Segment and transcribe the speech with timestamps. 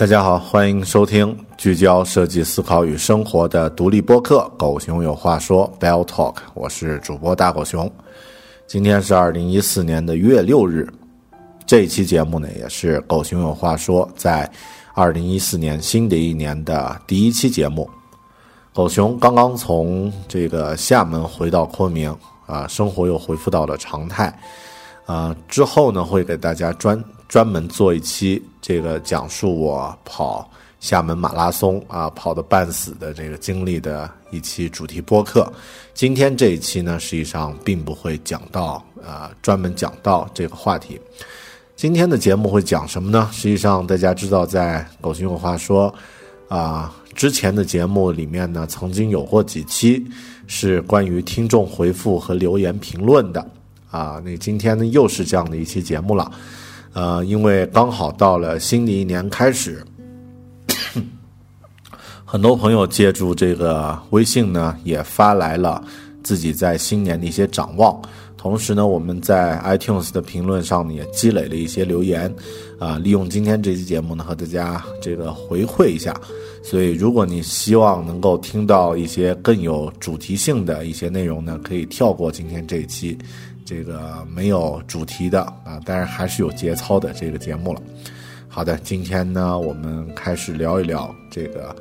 [0.00, 6.36] 大家好，欢迎收听聚焦设计思考与生活的独立播客《狗熊有话说》（Bell Talk）。
[6.54, 7.92] 我是主播大狗熊。
[8.66, 10.90] 今天是二零一四年的一月六日，
[11.66, 14.50] 这一期节目呢，也是《狗熊有话说》在
[14.94, 17.86] 二零一四年新的一年的第一期节目。
[18.72, 24.34] 狗熊刚刚从这个厦门回到昆明啊，生活又恢复到了常态
[25.04, 25.36] 啊。
[25.46, 26.98] 之后呢，会给大家专。
[27.30, 30.50] 专门做一期这个讲述我跑
[30.80, 35.50] 厦门马拉松啊跑的半死的这个经历的一期主题播客。
[35.94, 41.00] 今天这一期呢，实际上并不会讲到啊专门讲到这个话题。
[41.76, 43.30] 今天的节目会讲什么呢？
[43.32, 45.94] 实际上大家知道，在狗熊有话说
[46.48, 50.04] 啊之前的节目里面呢，曾经有过几期
[50.48, 53.48] 是关于听众回复和留言评论的
[53.88, 54.20] 啊。
[54.24, 56.28] 那今天呢，又是这样的一期节目了。
[56.92, 59.84] 呃，因为刚好到了新的一年开始，
[62.24, 65.82] 很多朋友借助这个微信呢，也发来了
[66.22, 68.00] 自己在新年的一些展望。
[68.36, 72.34] 同时呢，我们在 iTunes 的评论上呢，也积累了一些留言，
[72.78, 76.18] 啊，利用今天这期节目呢，和大家这个回馈一下。
[76.62, 83.16] 所以，如果你希望能够听到一些更有主题性的一些内容呢，可以跳过今天这一期。
[83.64, 87.80] 这个没有主题的啊，但是还是有节操的这个节目了。
[88.48, 91.74] 好的，今天呢，我们开始聊一聊这个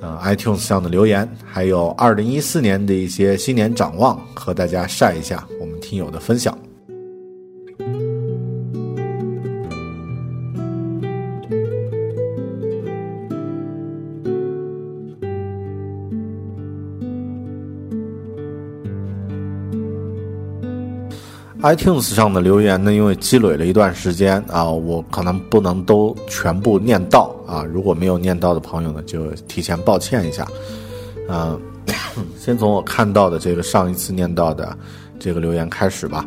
[0.00, 6.56] 呃 iTunes 上的留言，还有二零一四年的一些新年展望，和大家晒一下我们听友的分享。
[21.66, 27.64] iTunes 上的留言呢，因为积累了一段时间啊，我可能不能都全部念到啊。
[27.64, 30.46] 如果没有念到的朋友呢，就提前抱歉一下。
[31.28, 31.60] 嗯，
[32.38, 34.78] 先从我看到的这个上一次念到的
[35.18, 36.24] 这个留言开始吧。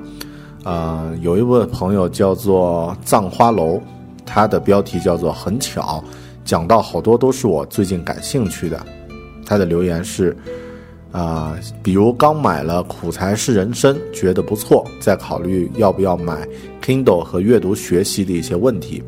[0.66, 3.81] 呃，有一位朋友叫做葬花楼，
[4.25, 6.03] 他的标题叫做“很巧”，
[6.44, 8.77] 讲到好多都是我最近感兴趣的。
[9.45, 10.35] 他的留言是。
[11.12, 16.47] 啊，比如刚买了《苦才是人生》，觉得不错，再考虑要不要买
[16.84, 19.02] Kindle 和阅读学习的一些问题。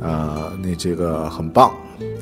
[0.00, 1.70] 啊，那这个很棒。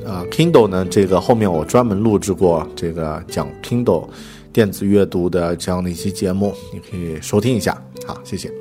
[0.06, 4.08] 啊，Kindle 呢，这个后面我专门录制过这个讲 Kindle
[4.52, 7.80] 电子阅读的这样的一期节目，你可以收听一下。
[8.06, 8.59] 好，谢谢。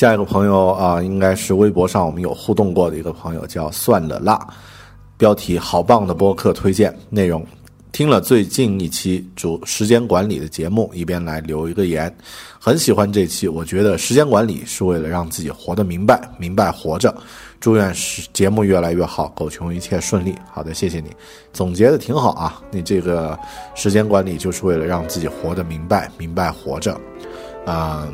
[0.00, 4.48] 下一个朋友啊，应该是微博上我们有互动过的一个朋友，叫算了啦。
[5.18, 7.46] 标题好棒的播客推荐内容，
[7.92, 12.10] 听了最近一期主时间管理的节目，一边来留一个言，
[12.58, 13.46] 很喜欢这期。
[13.46, 17.14] 我觉得时间管理是为了让自己活得明白，明白活着。
[17.60, 20.34] 祝愿是节目越来越好，狗穷一切顺利。
[20.50, 21.10] 好的，谢谢你，
[21.52, 22.58] 总结的挺好啊。
[22.70, 23.38] 你这个
[23.74, 26.98] 时间管理就是为了让自己活得明白，明白活着，
[27.66, 28.08] 啊。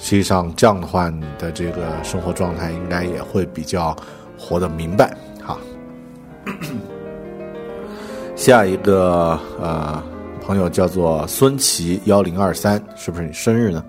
[0.00, 3.96] 实际上，这样的话，你的这个生活状态应该也会比较
[4.38, 5.16] 活得明白。
[5.42, 5.58] 哈，
[8.36, 10.02] 下一个呃
[10.42, 13.82] 朋友叫做孙琦幺零二三，是不是你生日呢？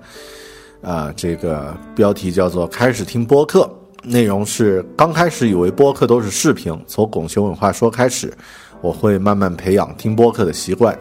[0.81, 3.69] 啊，这个标题叫做开始听播客，
[4.03, 8.31] 内容是刚开始以为播客都是视频，从拱熊文化说开始，
[8.79, 10.97] 我会慢慢培养听播客的习惯，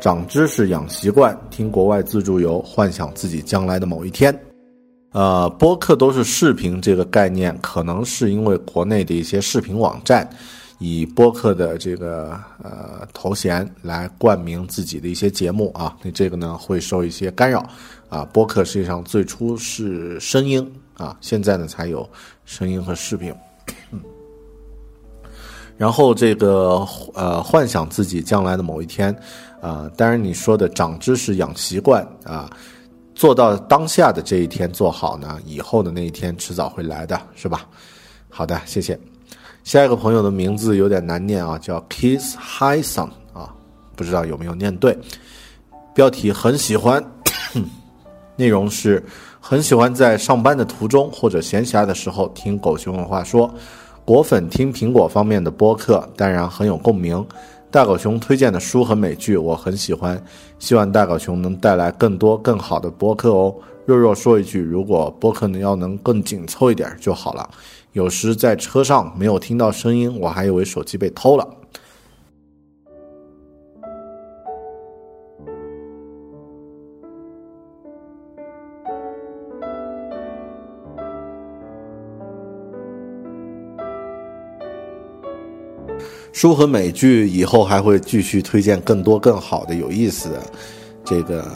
[0.00, 4.38] 长知识养习惯，听国外自助游，幻想自己将来的某一天。
[5.12, 10.28] 呃，播客都是视频这个概念，可能是因为国内的一些视频网站
[10.78, 17.64] 以播客的这个呃头衔来冠名自己的一些节目啊，那这个呢会受一些干扰
[18.08, 18.24] 啊。
[18.32, 22.08] 播客实际上最初是声音啊，现在呢才有
[22.44, 23.34] 声音和视频。
[23.92, 24.00] 嗯
[25.78, 29.12] 然后这个呃，幻想自己将来的某一天，
[29.60, 32.48] 啊，当然你说的长知识、养习惯啊，
[33.14, 37.66] 做到当下的这一天做好呢，以后的那一天迟早会来的，是吧？
[38.28, 38.98] 好的，谢谢。
[39.64, 43.54] 下一个朋友的名字有点难念啊，叫 Kiss Hyson 啊，
[43.94, 44.98] 不知道有没有念对。
[45.94, 47.04] 标题很喜欢，
[48.36, 49.04] 内容是
[49.40, 53.52] 很喜欢在上班的途中或者闲暇的时候听狗熊文话说。
[54.04, 57.24] 果粉听苹果方面的播客，当然很有共鸣。
[57.72, 60.22] 大狗熊推荐的书和美剧我很喜欢，
[60.58, 63.54] 希望大狗熊能带来更多更好的播客哦。
[63.86, 67.48] 弱弱说一句，如果播客能要能更紧凑一点就好了。
[67.92, 71.48] 有时在车上没有听到声音，我还以为手机被偷了。
[86.32, 90.42] 书和美剧以后还会继续推荐更多更好的有意思的
[91.04, 91.46] 这个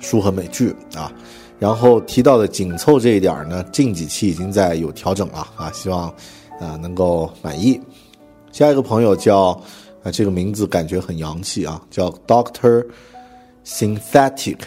[0.00, 1.10] 书和美剧啊，
[1.58, 6.08] 然后提到的紧凑这一点呢，近几期已经在有调整了啊，希望
[6.60, 7.80] 啊能够满意。
[8.52, 9.58] 下一个朋友叫
[10.02, 12.84] 啊，这个名字感觉很洋气啊，叫 Doctor
[13.64, 14.58] Synthetic，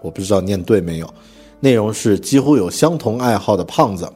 [0.00, 1.14] 我不知道念对没有。
[1.60, 4.10] 内容是几乎有相同爱好的胖子，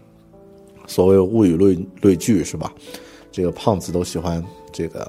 [0.86, 2.70] 所谓物以类类聚是吧？
[3.36, 4.42] 这个胖子都喜欢
[4.72, 5.06] 这个，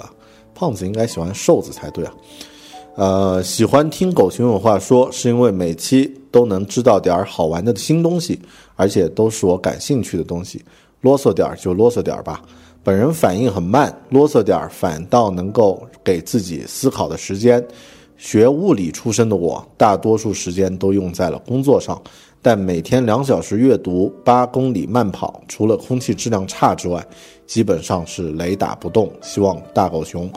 [0.54, 2.14] 胖子应该喜欢瘦子才对啊。
[2.96, 8.38] 呃，喜欢听狗熊有话说，是因为每期都能知道点好玩的新东西，
[8.76, 10.62] 而且都是我感兴趣的东西。
[11.00, 12.42] 啰嗦点就啰嗦点吧，
[12.84, 17.66] 本人反应很慢，啰嗦点反倒能够给自己思考的时间。
[18.18, 22.02] 学物理出身的我，大多数时间都用在了工作上。
[22.48, 27.06] 但每天两小时阅读，八公里慢跑，除了空气质量差之外，
[27.46, 29.12] 基本上是雷打不动。
[29.22, 30.32] 希望大狗熊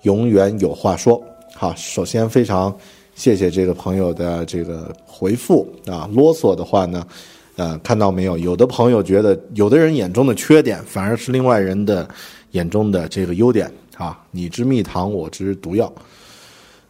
[0.00, 1.22] 永远有话说。
[1.54, 2.76] 好，首先非常
[3.14, 7.06] 谢谢这个朋友的这个回复啊，啰嗦的话呢，
[7.54, 8.36] 呃，看到没有？
[8.36, 12.08] 有的朋友觉得，有的人眼中的缺点，反而是另外人的
[12.50, 14.20] 眼中的这个优点啊。
[14.32, 15.92] 你之蜜糖，我之毒药。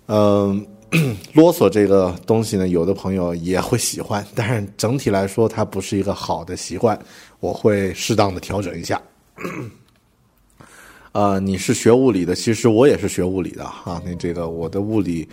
[0.07, 0.67] 嗯。
[1.33, 6.99] 啰嗦这个东西呢，有的朋友也会喜欢，但是整体来说，它不是一个好的习惯。
[7.41, 9.01] 我会适当的调整一下。
[11.13, 14.03] 呃，你是学物理的，其实我也是学物理的啊。
[14.05, 15.27] 那这个我的物理，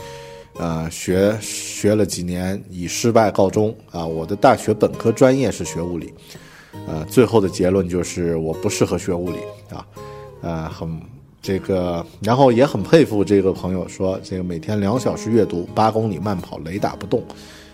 [0.57, 4.06] 呃，学学了几年，以失败告终啊。
[4.06, 6.13] 我的大学本科专业是学物理，
[6.88, 9.39] 呃，最后的结论就是我不适合学物理
[9.75, 9.85] 啊，
[10.41, 11.19] 呃，很。
[11.41, 17.24] 这个，然后也很佩服这个朋友说，这个每天两小时阅读，八公里慢跑，雷打不动，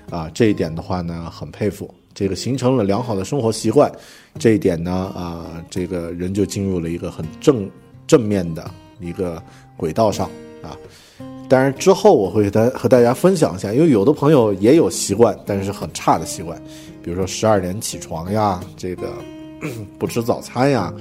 [0.10, 1.92] 啊，这一点的话呢，很佩服。
[2.14, 3.92] 这个形成了良好的生活习惯，
[4.40, 7.70] 这一点呢，啊，这个人就进入了一个很正
[8.08, 8.70] 正面的
[9.02, 9.42] 一个
[9.76, 10.30] 轨道上
[10.62, 10.78] 啊。
[11.50, 16.62] 当然之后我会和和大家分享一下，因为有的朋友也有习惯，但是很差的习惯，
[17.04, 19.12] 比如说十二点起床呀，这个
[19.98, 20.94] 不吃早餐呀，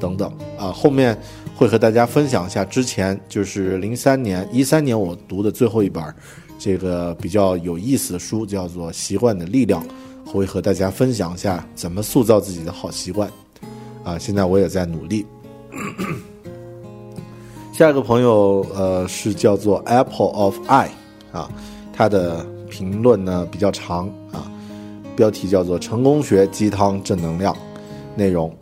[0.00, 1.16] 等等啊，后面。
[1.58, 6.00] 会和大家分享一下之前就是零三年、一三年我读的最后一本，
[6.56, 9.82] 这个比较有意思的书，叫做《习惯的力量》，
[10.30, 13.28] 会和大家分享一下怎么塑造自己的好习惯。
[14.04, 15.26] 啊，现在我也在努力。
[17.72, 20.90] 下一个朋友，呃，是叫做 Apple of Eye，
[21.32, 21.50] 啊，
[21.92, 24.48] 他的评论呢比较长啊，
[25.16, 27.56] 标题叫做“成功学鸡汤正能量”，
[28.14, 28.56] 内容。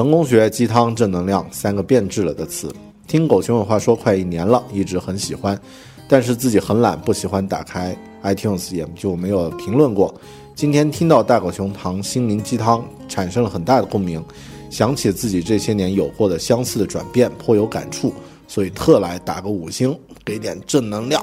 [0.00, 2.72] 成功学、鸡汤、正能量三个变质了的词，
[3.06, 5.60] 听狗熊有话说快一年了，一直很喜欢，
[6.08, 10.18] 但是自己很懒，不喜欢打开 iTunes，也就没有评论过。
[10.54, 14.24] 今天听到大狗熊堂心灵鸡汤，产生了很大的共鸣，
[14.70, 18.10] 想起自己这些年有过的相似的转变，颇有感触，
[18.48, 21.22] 所以特来打个五星，给点正能量。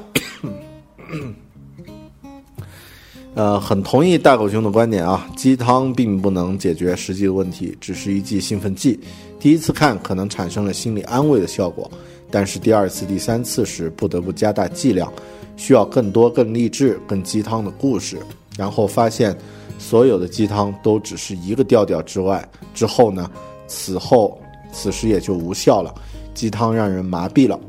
[3.37, 8.99] 呃，很同意大狗熊的观点啊，鸡汤并不能解决实际的问题，只是一剂兴奋剂。
[9.39, 11.87] 第一次看可能产生了心理安慰的效果，
[12.31, 15.13] 但是第二次、第三次时不得不加大剂量，
[15.55, 18.17] 需要更多、更励志、更鸡汤的故事。
[18.57, 19.37] 然后发现，
[19.77, 23.29] 所有的鸡汤都只是一个调调之外，之后呢，
[23.67, 24.35] 此后
[24.73, 25.93] 此时也就无效了，
[26.33, 27.59] 鸡汤让人麻痹了。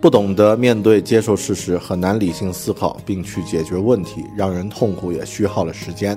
[0.00, 6.16] 不懂得面对、接受事实，很难理性思考并去解决问题，让人痛苦也虚耗了时间。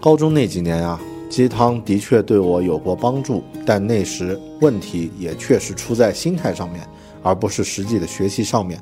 [0.00, 6.86] 高中那几年啊，鸡汤的确对我有过帮助，但那时问题也确实出在心态上面，
[7.24, 8.80] 而不是实际的学习上面。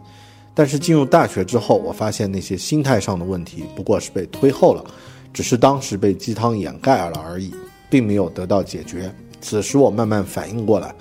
[0.52, 4.84] 但是进入大学之后，我发现那些心态上的问题不过是被推后了，
[5.32, 7.54] 只是当时被鸡汤掩盖了而已，
[7.88, 9.10] 并没有得到解决。
[9.40, 10.94] 此时我慢慢反应过来，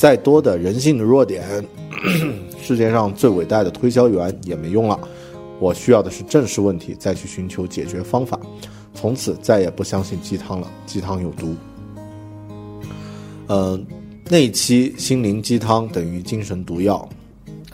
[0.00, 1.44] 再多的人性的弱点，
[2.62, 4.98] 世界上最伟大的推销员也没用了。
[5.58, 8.40] 我需要的是正视问题，再去寻求解决方法。
[8.94, 11.54] 从此再也不相信鸡汤了，鸡汤有毒。
[13.48, 13.86] 嗯，
[14.30, 17.06] 那一期心灵鸡汤等于精神毒药，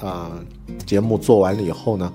[0.01, 0.33] 啊，
[0.85, 2.13] 节目做完了以后呢，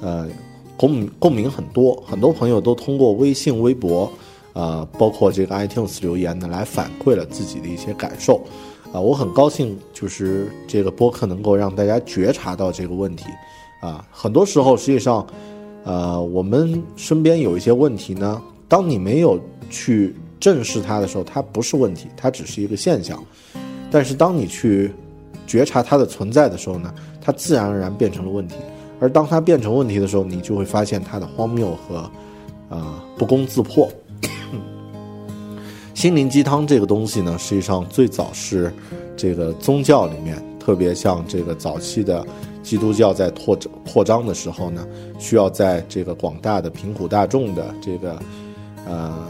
[0.00, 0.28] 呃，
[0.76, 4.10] 共共鸣很多，很多朋友都通过微信、微博，
[4.54, 8.42] 啊，包括这个 iTunes 留言呢，来反馈了自己的一些感受，
[8.92, 13.24] 啊，我很高兴，就是这个播客能够让大家觉察到这个问题，
[13.80, 15.26] 啊，很多时候实际上，
[15.84, 20.14] 呃，我们身边有一些问题呢，当你没有去。
[20.42, 23.24] 正视它的时候，它不是问题，它只是一个现象。
[23.92, 24.92] 但是当你去
[25.46, 28.56] 觉察它的存在的时候呢，它自然而然变成了问题。
[28.98, 32.10] 而当它变成问题的时候，你就会发现它的荒谬和
[32.68, 33.88] 啊不攻自破。
[36.02, 38.74] 心灵鸡汤这个东西呢，实际上最早是
[39.16, 42.26] 这个宗教里面，特别像这个早期的
[42.60, 44.84] 基督教在拓展扩张的时候呢，
[45.20, 48.20] 需要在这个广大的贫苦大众的这个
[48.84, 49.28] 呃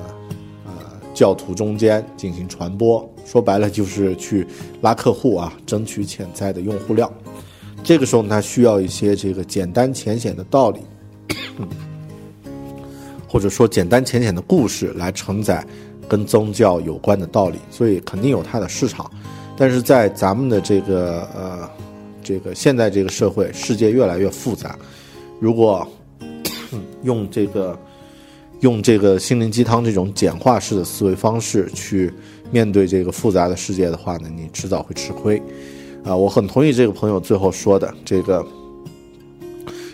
[0.64, 0.72] 呃。
[1.12, 4.46] 教徒中间进行传播，说白了就是去
[4.80, 7.12] 拉客户啊，争取潜在的用户量。
[7.84, 10.80] 这个时候，他需要一些这个简单浅显的道理，
[13.28, 15.62] 或者说简单浅显的故事来承载
[16.08, 19.10] 跟宗教有关的道理，所以肯定有它的市场。
[19.56, 21.70] 但是在咱们的这个呃
[22.22, 24.78] 这个现在这个社会，世界越来越复杂，
[25.40, 25.86] 如果
[27.02, 27.78] 用这个。
[28.62, 32.14] 用这个心灵鸡汤这种简化式的思维方式去
[32.52, 35.42] 面对这个复杂的世界的话呢，你迟早会吃亏。
[36.04, 38.46] 啊，我很同意这个朋友最后说的，这个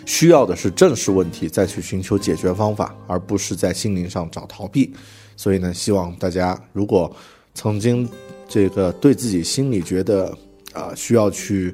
[0.05, 4.93] 需要的是正视问题，再去寻求解决方法，而不是在心灵上找逃避。
[5.39, 7.09] 所以呢，希望大家如果
[7.53, 8.05] 曾经
[8.45, 10.37] 这个对自己心里觉得
[10.73, 11.73] 啊需要去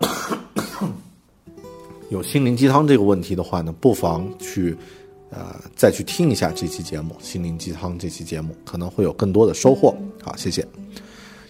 [2.08, 4.74] 有心灵鸡汤这个问题的话呢，不妨去。
[5.30, 9.94] 呃，再去听一下这期节目《心灵鸡汤》这期节目，可能会有更多的收获。
[10.22, 10.66] 好，谢谢，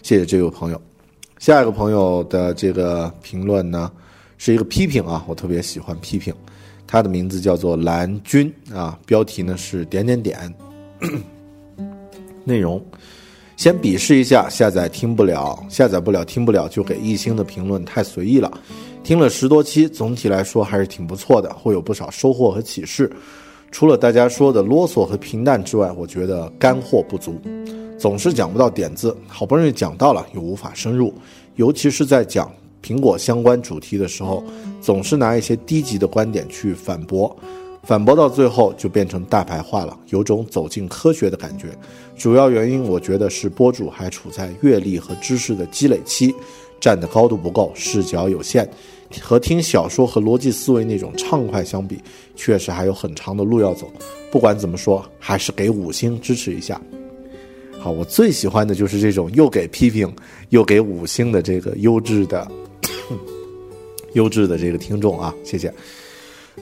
[0.03, 0.81] 谢谢这位朋友。
[1.37, 3.89] 下一个朋友的这个评论呢，
[4.37, 6.35] 是一个批评啊，我特别喜欢批评。
[6.91, 10.51] 他的名字叫做蓝军啊，标题呢是点点点。
[12.43, 12.83] 内容，
[13.55, 18.51] 先鄙视一下下载听不了、下载不了、听不了就给一星的评论太随意了。
[19.03, 23.11] 听了十多期，总体来说还是挺不错的，会有不少收获和启示。
[23.69, 27.39] 除了大家说的啰嗦和平淡之外，我觉得干货不足，
[27.99, 29.15] 总是讲不到点子。
[29.27, 31.13] 好不容易讲到了，又无法深入，
[31.55, 32.51] 尤其是在讲
[32.83, 34.43] 苹果相关主题的时候，
[34.81, 37.35] 总是拿一些低级的观点去反驳，
[37.83, 41.67] 反驳到最后就变成大白话了，有种走进科学的感觉。
[42.17, 46.33] 主要原因，我觉得是播主还处在阅历和知识的积累期，
[46.79, 48.69] 站的高度不够，视角有限。
[49.21, 51.97] 和听小说和逻辑思维那种畅快相比，
[52.35, 53.91] 确实还有很长的路要走。
[54.31, 56.79] 不管怎么说，还是给五星支持一下。
[57.79, 60.13] 好，我最喜欢的就是这种又给批评
[60.49, 62.45] 又给五星的这个优质的
[64.13, 65.73] 优质的这个听众啊，谢谢。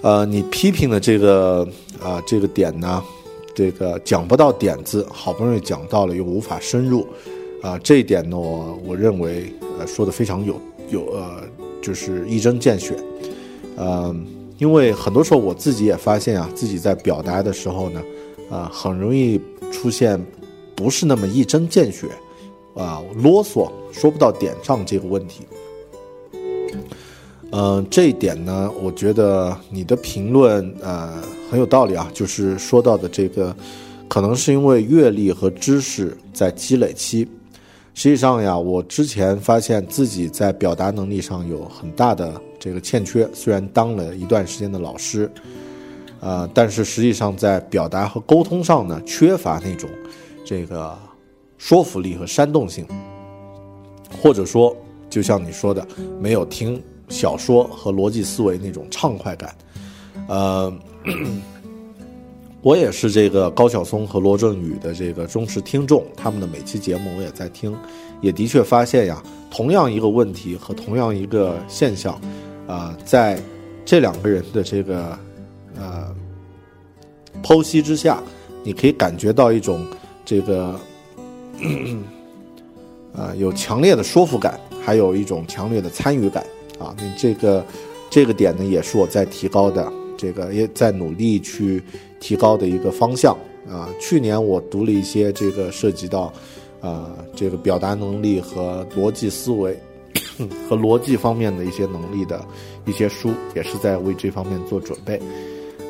[0.02, 1.68] 呃，你批评的这个
[2.02, 3.04] 啊这个点呢，
[3.56, 7.08] 这个讲不到点子，好不容易讲到了又无法深入
[7.62, 11.44] 啊，这一点呢，我我认为呃说的非常有有呃。
[11.80, 12.94] 就是一针见血，
[13.78, 14.26] 嗯，
[14.58, 18.04] 因为很多时候我自己也发现啊，自己在表达的时候呢，
[18.50, 19.40] 啊，很容易
[19.72, 20.20] 出现
[20.78, 22.08] 不是那么一针见血，
[22.76, 25.42] 啊，啰嗦，说不到点上这个问题。
[27.52, 31.20] 嗯，这一点呢，我觉得你的评论呃
[31.50, 33.56] 很有道理啊，就是说到的这个，
[34.08, 37.28] 可能是因为阅历和知识在积累期。
[37.96, 43.28] 实际上呀，我之前发现自己在表达能力上有很大的这个欠缺。
[43.34, 45.28] 虽然当了一段时间的老师，
[46.20, 49.90] 呃，但是实际上在表达和沟通上呢，缺乏那种
[50.48, 50.98] 这个
[51.58, 52.88] 说服力和煽动性，
[54.22, 54.74] 或者说，
[55.10, 55.86] 就像你说的，
[56.22, 59.54] 没有听小说和逻辑思维那种畅快感，
[60.30, 60.74] 呃。
[62.64, 67.74] 我也是这个高晓松和罗振宇的这个忠实听众，他们的每期节目我也在听，
[68.20, 72.20] 也的确发现呀，同样一个问题和同样一个现象，
[72.68, 73.40] 啊，在
[73.86, 75.18] 这两个人的这个
[75.78, 76.14] 呃
[77.42, 78.22] 剖析之下，
[78.64, 79.86] 你可以感觉到一种
[80.28, 80.78] 这个
[83.16, 86.46] 啊 有强烈的说服感，还有一种强烈的参与感
[86.78, 87.66] 啊，你这个
[88.10, 89.90] 这个点呢，也是我在提高的。
[90.18, 91.82] 这个也在努力去
[92.20, 93.38] 提高的一个方向
[93.70, 93.88] 啊。
[94.02, 96.34] 去年我读了一些这个涉及到，
[96.82, 99.80] 呃，这个表达能力和逻辑思维
[100.68, 102.44] 和逻辑方面的一些能力的
[102.86, 105.22] 一些书，也是在为这方面做准备。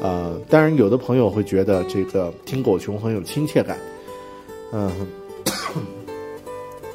[0.01, 3.77] 呃，当然有的朋友会觉得这个听狗熊很有亲切感，
[4.71, 4.91] 嗯，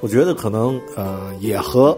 [0.01, 1.97] 我觉得可能呃也和。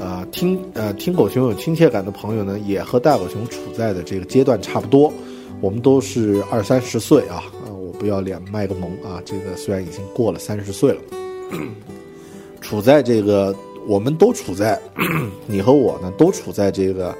[0.00, 5.12] 呃，听呃听狗熊有亲切感的朋友呢，也和大狗熊处在的这个阶段差不多。
[5.60, 11.00] 我们都是二三十岁啊，啊，我不要脸卖个萌啊，这个虽然已经过了三十岁了，
[12.60, 13.52] 处在这个
[13.88, 14.80] 我们都处在，
[15.48, 17.12] 你和我呢都处在这个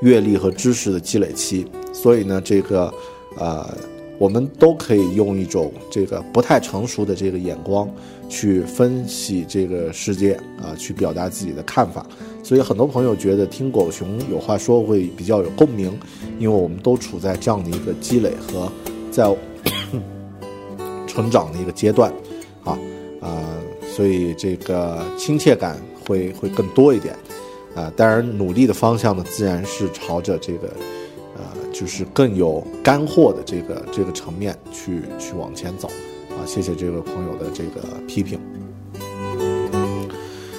[0.00, 2.90] 阅历和知识的积累期，所以呢，这个
[3.36, 3.76] 呃。
[4.22, 7.90] 我们都可以用一种这个不太成熟的这个眼光
[8.28, 12.06] 去分析这个世界啊，去表达自己的看法。
[12.40, 15.98] 所以很多朋友觉得听狗熊有话说会比较有共鸣，
[16.38, 18.70] 因为我们都处在这样的一个积累和
[19.10, 19.24] 在
[21.08, 22.08] 成长的一个阶段
[22.62, 22.78] 啊
[23.20, 23.42] 啊，
[23.92, 25.76] 所以这个亲切感
[26.06, 27.12] 会会更多一点
[27.74, 27.92] 啊。
[27.96, 30.72] 当然，努力的方向呢，自然是朝着这个。
[31.72, 35.88] 就是更有干货的这个这个层面去去往前走，
[36.30, 38.38] 啊，谢谢这位朋友的这个批评。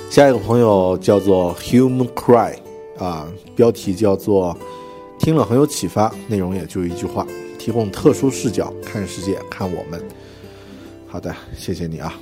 [0.09, 2.55] 下一个朋友叫做 Human Cry，
[2.97, 4.55] 啊，标题叫做
[5.19, 7.25] 听了很有启发，内容也就一句话，
[7.57, 10.03] 提供特殊视角看世界，看我们。
[11.07, 12.13] 好的，谢谢你啊。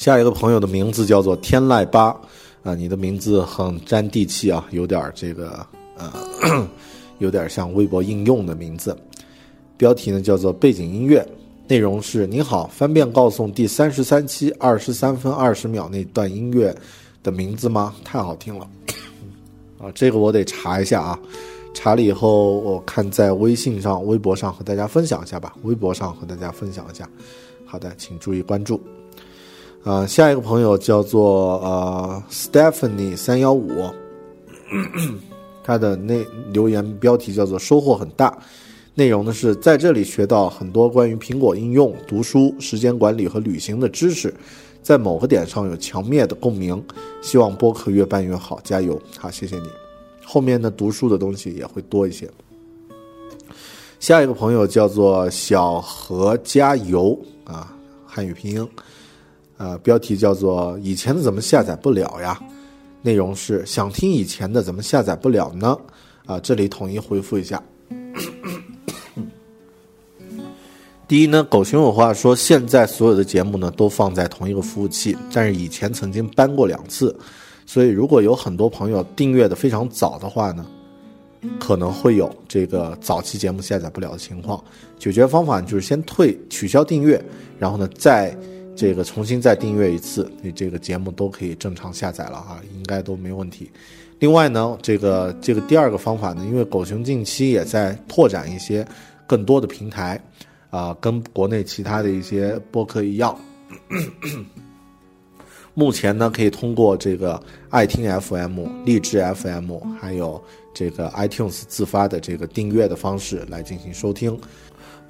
[0.00, 2.04] 下一个朋友的名字叫做天籁八，
[2.62, 5.64] 啊，你的名字很沾地气啊，有点这个
[5.98, 6.66] 呃，
[7.20, 8.96] 有点像微博应用的名字。
[9.76, 11.22] 标题呢叫做背景音乐，
[11.68, 16.74] 内容是：您好，方便告诉第三十三期二十三分二十秒那段音乐
[17.22, 17.94] 的名字吗？
[18.02, 18.66] 太好听了，
[19.78, 21.18] 啊，这个我得查一下啊，
[21.74, 27.06] 查了以后我看在微信上、微博上和大家分享一下吧，微博上和大家分享一下。
[27.66, 28.80] 好的，请注意关注。
[29.82, 33.70] 啊，下一个朋友叫做呃 Stephanie 三幺五，
[35.64, 38.36] 他的那留言标题叫做收获很大，
[38.94, 44.34] 内容呢是在这里学到很多关于苹果应用、读书、时间管理和旅行的知识，
[44.82, 46.82] 在某个点上有强烈的共鸣，
[47.22, 49.00] 希望播客越办越好，加油！
[49.18, 49.68] 好，谢谢你。
[50.22, 52.28] 后面的读书的东西也会多一些。
[53.98, 58.68] 下一个朋友叫做小何加油啊，汉语拼音。
[59.60, 62.40] 呃，标题叫做“以前的怎么下载不了呀？”
[63.02, 65.76] 内容是想听以前的怎么下载不了呢？
[66.24, 67.62] 啊，这里统一回复一下。
[71.06, 77.14] 第一呢，狗熊有话说，现在所有的节目呢都放在同一个服务器，但是以前曾经搬过两次，
[77.66, 80.64] 所以如果有很多朋友订阅的非常早的话呢，
[81.58, 84.64] 可能会有这个早期节目下载不了的情况。
[84.98, 87.22] 解决方法就是先退取消订阅，
[87.58, 88.34] 然后呢再。
[88.76, 93.70] 这个重新再订阅一次，你这个节目都可以正常下载了哈，应该都没问题。
[94.18, 98.86] 另外呢，这个这个第二个方法呢，因为狗熊近期也在拓展一些
[99.26, 100.22] 更多的平台，
[100.70, 103.38] 啊，跟国内其他的一些播客一样，
[105.74, 110.42] 目前呢可以通过这个爱听 FM、励志 FM，还有
[110.74, 114.38] 这个 iTunes 自发的这个订阅的方式来进行收听。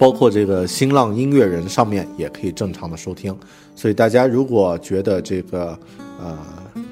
[0.01, 3.37] 包括这个新浪音乐人上面也可以正常的收听，
[3.77, 5.79] 所以大家如果觉得这个，
[6.19, 6.39] 呃，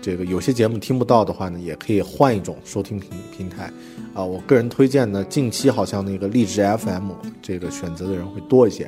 [0.03, 3.73] 这个有些节目听不到的话呢，也可以换一种收听平平台，
[4.13, 8.85] 啊，我个人推荐呢，近期好像那个荔枝 FM 这个选择的人会多一些，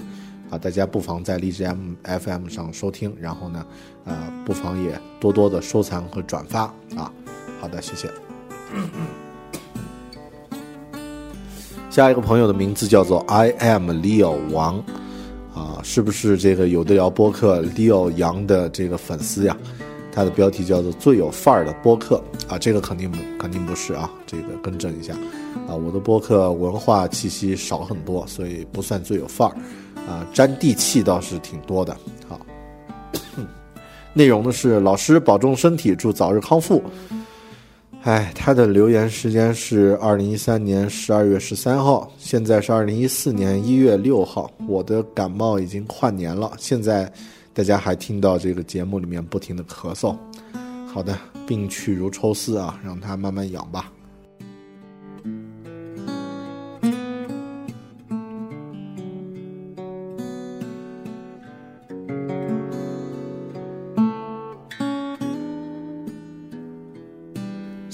[0.51, 3.65] 啊，大家不妨在荔枝 M FM 上收听，然后呢，
[4.05, 7.11] 呃，不妨也多多的收藏和转发，啊，
[7.59, 8.11] 好的，谢谢。
[11.91, 14.79] 下一个朋友的名字叫做 I am Leo 王，
[15.53, 19.57] 啊，是不是这个有的聊播客 Leo 杨的这个粉丝呀？
[20.13, 25.15] 他的标题叫做最有范儿的播客啊，这个肯定肯定不是啊，这个更正一下
[25.69, 29.55] 啊，我的播客文化气息少很多，所以不算最有范儿，
[30.09, 31.97] 啊，沾地气倒是挺多的。
[32.29, 32.41] 好，
[34.15, 36.81] 内容呢是老师保重身体，祝早日康复。
[38.03, 44.51] 哎，他的留言时间是二零一三年十二月十三号，现在是二零一四年一月六号。
[44.67, 47.13] 我的感冒已经跨年了，现在
[47.53, 50.17] 大家还听到这个节目里面不停的咳嗽。
[50.87, 51.15] 好的，
[51.47, 53.93] 病去如抽丝啊，让它慢慢养吧。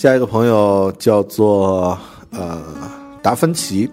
[0.06, 1.98] 下一个朋友叫做
[2.30, 2.62] 呃
[3.20, 3.90] 达芬奇，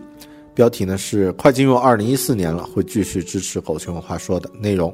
[0.53, 4.93] 标题呢是快进入二零一四年了，会继续支持狗熊话说的内容。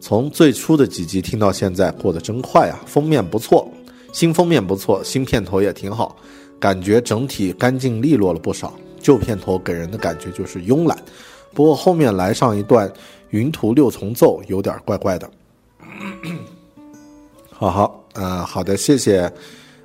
[0.00, 2.80] 从最初的几集听到现在，过得真快啊！
[2.84, 3.70] 封面不错，
[4.12, 6.16] 新封面不错，新片头也挺好，
[6.58, 8.74] 感觉整体干净利落了不少。
[9.00, 10.98] 旧片头给人的感觉就是慵懒，
[11.54, 12.92] 不过后面来上一段
[13.28, 15.30] 云图六重奏有点怪怪的。
[17.54, 19.32] 好好，呃，好的，谢谢。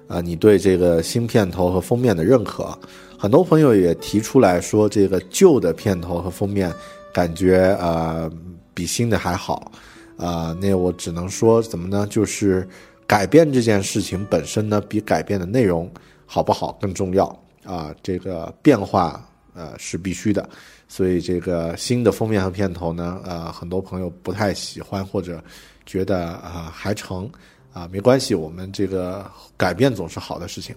[0.08, 2.78] 啊，你对这个新片头和封面的认可，
[3.18, 6.72] 很多朋友也提出来说，这个旧的片头和封面
[7.12, 8.32] 感觉呃
[8.74, 9.72] 比新的还好，
[10.18, 12.06] 啊，那我只能说怎么呢？
[12.08, 12.68] 就是
[13.08, 15.92] 改变这件事情本身呢，比改变的内容
[16.26, 17.26] 好不好更重要
[17.64, 17.94] 啊。
[18.04, 20.48] 这个变化呃是必须的，
[20.88, 25.44] 所以这个新的封面和片头呢，呃，很多朋友不太喜欢或者
[25.84, 27.28] 觉得啊还成。
[27.76, 30.74] 啊，没关系，我们这个改变总是好的事情。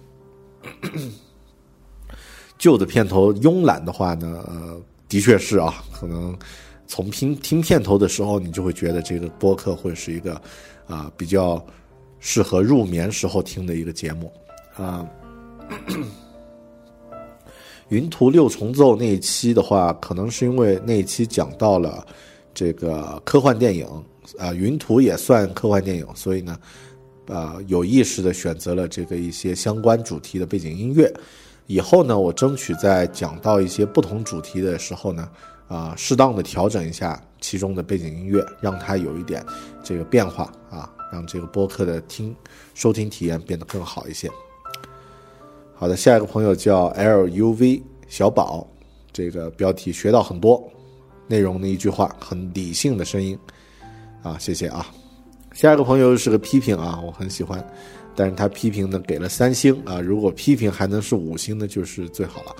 [2.59, 6.37] 旧的片头慵懒的话呢，呃，的确是啊，可能
[6.87, 10.41] 从听听片头的时候，你就会觉得这个播客会是一个
[10.87, 11.65] 啊比较
[12.19, 14.29] 适合入眠时候听的一个节目
[14.75, 15.07] 啊。
[17.87, 22.05] 云图六重奏那一期的话，可能是因为那一期讲到了
[22.53, 23.87] 这个科幻电影
[24.37, 26.59] 啊，云图也算科幻电影，所以呢。
[27.29, 31.13] 呃，有意识的选择了这个一些相关主题的背景音乐，
[31.67, 35.29] 以后呢，我争取在讲到一些不同主题的时候呢，
[35.67, 39.45] 啊，适当的调整一下其中的背景音乐，让它有一点
[39.83, 42.35] 这个变化啊，让这个播客的听
[42.73, 44.27] 收听体验变得更好一些。
[45.75, 48.67] 好的，下一个朋友叫 L U V 小宝，
[49.13, 50.67] 这个标题学到很多
[51.27, 53.37] 内容的一句话，很理性的声音
[54.23, 54.87] 啊，谢谢啊。
[55.53, 57.65] 下一个朋友是个批评啊，我很喜欢，
[58.15, 62.55] 但是他批评呢给了三星啊，如果批评还能是五星呢，就是最好了，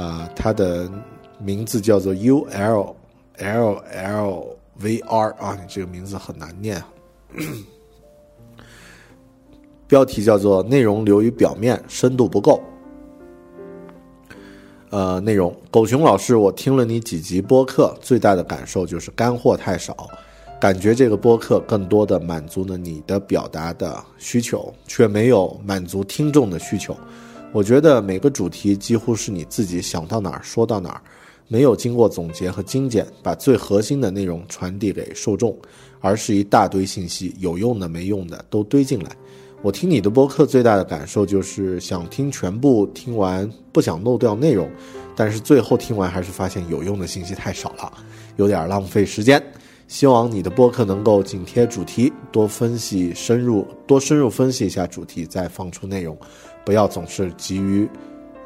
[0.00, 0.90] 啊，他的
[1.38, 2.94] 名字叫做 U L
[3.38, 6.88] L L V R 啊，你这个名字很难念啊，
[9.86, 12.60] 标题叫做内容流于表面，深度不够，
[14.90, 20.08] 呃，内容狗熊老师，我听了你几集播客，最大的感受就是干货太少。
[20.60, 26.96] 感觉这个播客更多的满足了你的表达的需求，却没有满足听众的需求。
[27.52, 31.00] 我觉得每个主题几乎是你自己想到哪儿说到哪儿，
[31.46, 35.56] 没有经过总结和精简，把最核心的内容传递给受众，
[36.00, 39.10] 而是一大堆信息，有用的没用的都堆进来。
[39.62, 44.68] 我听你的播客最大的感受就是想听全部听完，不想漏掉内容，
[45.14, 47.92] 但是最后听完还是发现有用的信息太少了，
[48.36, 49.40] 有点浪费时间。
[49.88, 56.16] 希望你的播客能够紧贴主题，多分析深入，多深入分析一下主题，再放出内容，
[56.62, 57.88] 不要总是急于，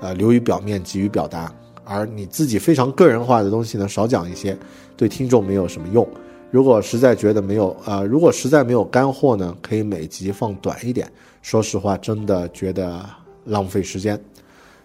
[0.00, 1.52] 呃，流于表面，急于表达。
[1.84, 4.56] 而你自己非常个人化的东西呢，少讲一些，
[4.96, 6.08] 对听众没有什么用。
[6.52, 11.10] 如果实在觉得没有，呃，如果实在没有干货呢，可以每集放短一点。
[11.42, 13.04] 说实话，真的觉得
[13.44, 14.18] 浪费时间。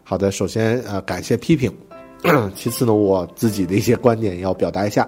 [0.04, 1.72] 好的，首先呃，感谢批评，
[2.56, 5.08] 其次呢，我自己的一些观点要表达一下。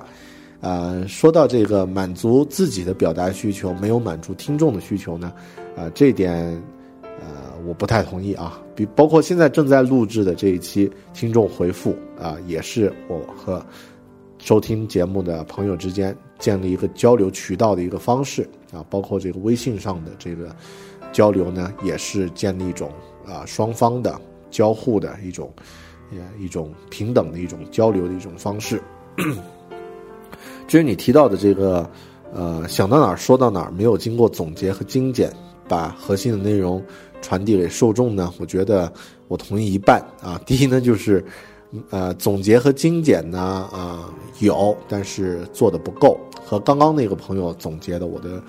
[0.62, 5.32] 呃，说到这个满足自己的表达需求，没有满足听众的需求呢，
[5.76, 6.36] 呃，这点，
[7.04, 8.62] 呃，我不太同意啊。
[8.76, 13.66] 比包括现在正在录制的这一期听众回复啊，也是我和
[14.38, 18.86] 收听节目的朋友之间建立一个交流渠道的一个方式啊。
[18.90, 20.54] 包括这个微信上的这个
[21.12, 22.92] 交流呢，也是建立一种
[23.26, 24.20] 啊双方的
[24.52, 25.52] 交互的一种，
[26.12, 28.82] 呃一种平等的一种交流的一种方式。
[30.70, 31.90] 至于你提到的这个，
[32.32, 35.34] 呃，想到哪儿说到哪儿，没有经过总结和精简，
[35.68, 36.80] 把核心的内容
[37.24, 38.32] 传递给受众呢？
[38.40, 38.94] 我觉得
[39.28, 40.40] 我同意一半啊。
[40.46, 41.26] 第一呢，就是，
[41.90, 43.40] 呃，总结和精简呢，
[43.74, 46.20] 啊，有，但是做的不够。
[46.46, 48.44] 和刚刚那个朋友总结的我的，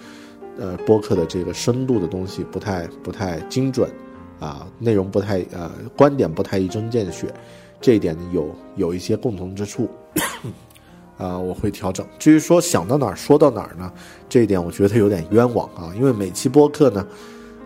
[0.59, 3.91] 呃，播客的这个深度的东西不太不太精准，
[4.39, 7.33] 啊，内容不太呃，观点不太一针见血，
[7.81, 9.89] 这一点有有一些共同之处。
[11.21, 12.07] 啊，我会调整。
[12.19, 13.93] 至于说想到哪儿说到哪儿呢？
[14.29, 17.07] 这一点我觉得有点冤枉啊，因为每期播客呢，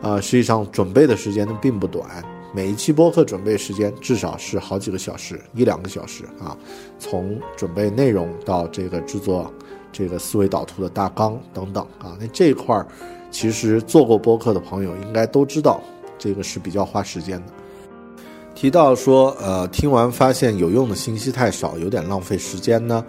[0.03, 2.05] 啊，实际上准备的时间并不短，
[2.53, 6.57] 每一期播客准备时间至少是好几个小时，一两个小时啊。
[6.99, 9.49] 从准备内容到这个制作
[9.93, 12.85] 这个思维导图的大纲等等啊，那这一块儿
[13.31, 15.81] 其实做过播客的朋友应该都知道，
[16.19, 17.53] 这个是比较花时间的。
[18.55, 23.05] 提到说，呃，听完发现有用的信息太少，有点浪费时间呢。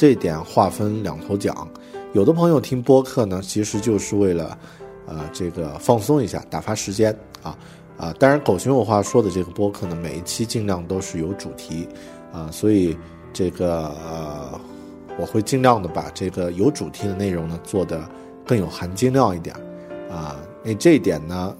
[0.00, 1.68] 这点划分两头讲，
[2.14, 4.58] 有的朋友听播客呢，其实就是为了，
[5.06, 7.54] 呃，这个放松一下，打发时间啊，
[7.98, 11.86] 啊，当然狗熊有话说的这个播客呢，每一期尽量都是有主题
[12.32, 12.96] 啊，所以
[13.30, 14.58] 这个呃，
[15.18, 18.00] 我会尽量的把这个有主题的内容呢做的
[18.46, 19.54] 更有含金量一点
[20.10, 20.34] 啊。
[20.64, 21.54] 那这一点呢，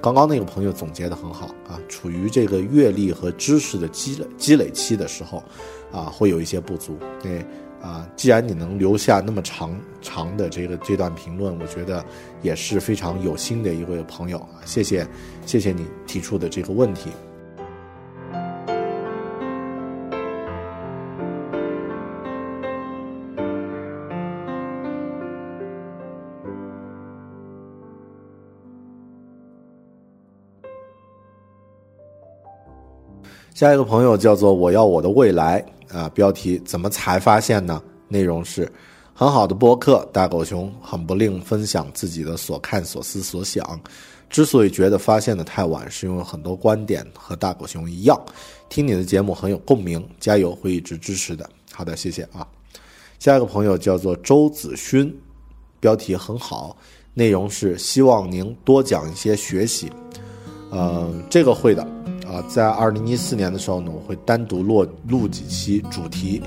[0.00, 5.44] 刚刚那个朋友总结的很好啊，处于这个阅历和知识的积累积累期的时候
[5.92, 6.96] 啊，会有一些不足。
[7.22, 7.44] 对。
[7.86, 12.04] 啊，既然你能留下那么长长的这个这段评论，我觉得
[12.42, 15.06] 也是非常有心的一位朋友啊，谢谢，
[15.46, 17.10] 谢谢你提出的这个问题。
[33.54, 35.64] 下一个朋友叫做我要我的未来。
[35.90, 37.82] 啊，标题怎么才发现呢？
[38.08, 38.70] 内容是
[39.12, 43.80] 很好的播客，大狗熊很不吝分享自己的所看所思所想。
[44.28, 48.20] 之所以觉得发现的太晚，是因为很多观点和大狗熊一样，
[48.68, 51.48] 听你的节目很有共鸣，加油，会一直支持的。
[51.72, 52.46] 好的，谢谢啊。
[53.18, 55.16] 下一个朋友叫做周子勋，
[55.78, 56.76] 标题很好，
[57.14, 59.90] 内容是希望您多讲一些学习。
[60.70, 61.95] 呃，这个会的。
[62.42, 66.42] 在二零一四年的时候呢，我会单独录录几期主题，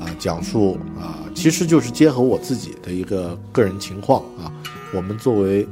[0.00, 4.52] 啊，讲述啊，其实就是结合我自己的一个个人情况啊，
[4.94, 5.66] 我们作为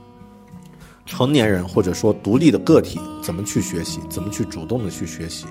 [1.06, 5.46] 成年人或者说独立的个体，怎么去学习，怎么去主动的去学习，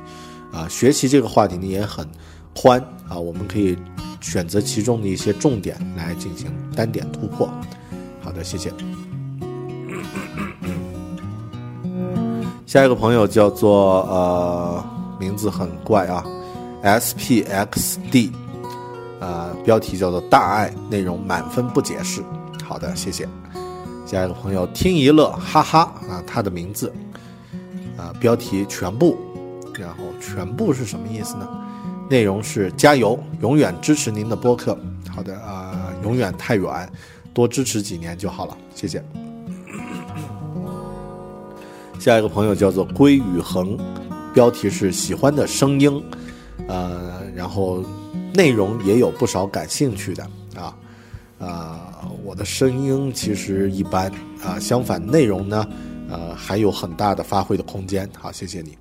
[0.51, 2.07] 啊，学习这个话题呢也很
[2.55, 3.77] 宽啊，我们可以
[4.21, 7.49] 选择其中的一些重点来进行单点突破。
[8.21, 8.71] 好的，谢谢。
[12.69, 14.85] 下一个朋友叫做呃，
[15.19, 16.23] 名字很怪啊
[16.83, 18.31] ，S P X D，
[19.19, 22.23] 呃，标题叫做大爱，内容满分不解释。
[22.63, 23.27] 好的，谢谢。
[24.05, 26.93] 下一个朋友听一乐，哈哈啊，他的名字
[27.97, 29.17] 啊，标题全部，
[29.73, 31.49] 然后全部是什么意思呢？
[32.07, 34.77] 内容是加油，永远支持您的播客。
[35.09, 36.87] 好的啊，永远太远，
[37.33, 39.03] 多支持几年就好了，谢谢。
[41.99, 43.77] 下一个朋友叫做归宇恒，
[44.33, 46.01] 标题是喜欢的声音，
[46.67, 47.83] 呃，然后
[48.33, 50.23] 内容也有不少感兴趣的
[50.55, 50.73] 啊，
[51.39, 54.09] 啊，我的声音其实一般
[54.41, 55.67] 啊，相反内容呢，
[56.09, 58.09] 呃，还有很大的发挥的空间。
[58.17, 58.77] 好，谢谢你。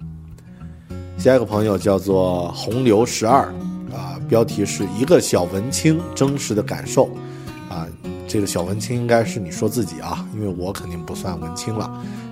[1.19, 3.47] 下一个朋友叫做洪流十二，
[3.93, 7.11] 啊，标题是一个小文青真实的感受，
[7.69, 7.85] 啊，
[8.29, 11.87] 这个小文青应该是你说自己啊，因为我肯定不算文青了。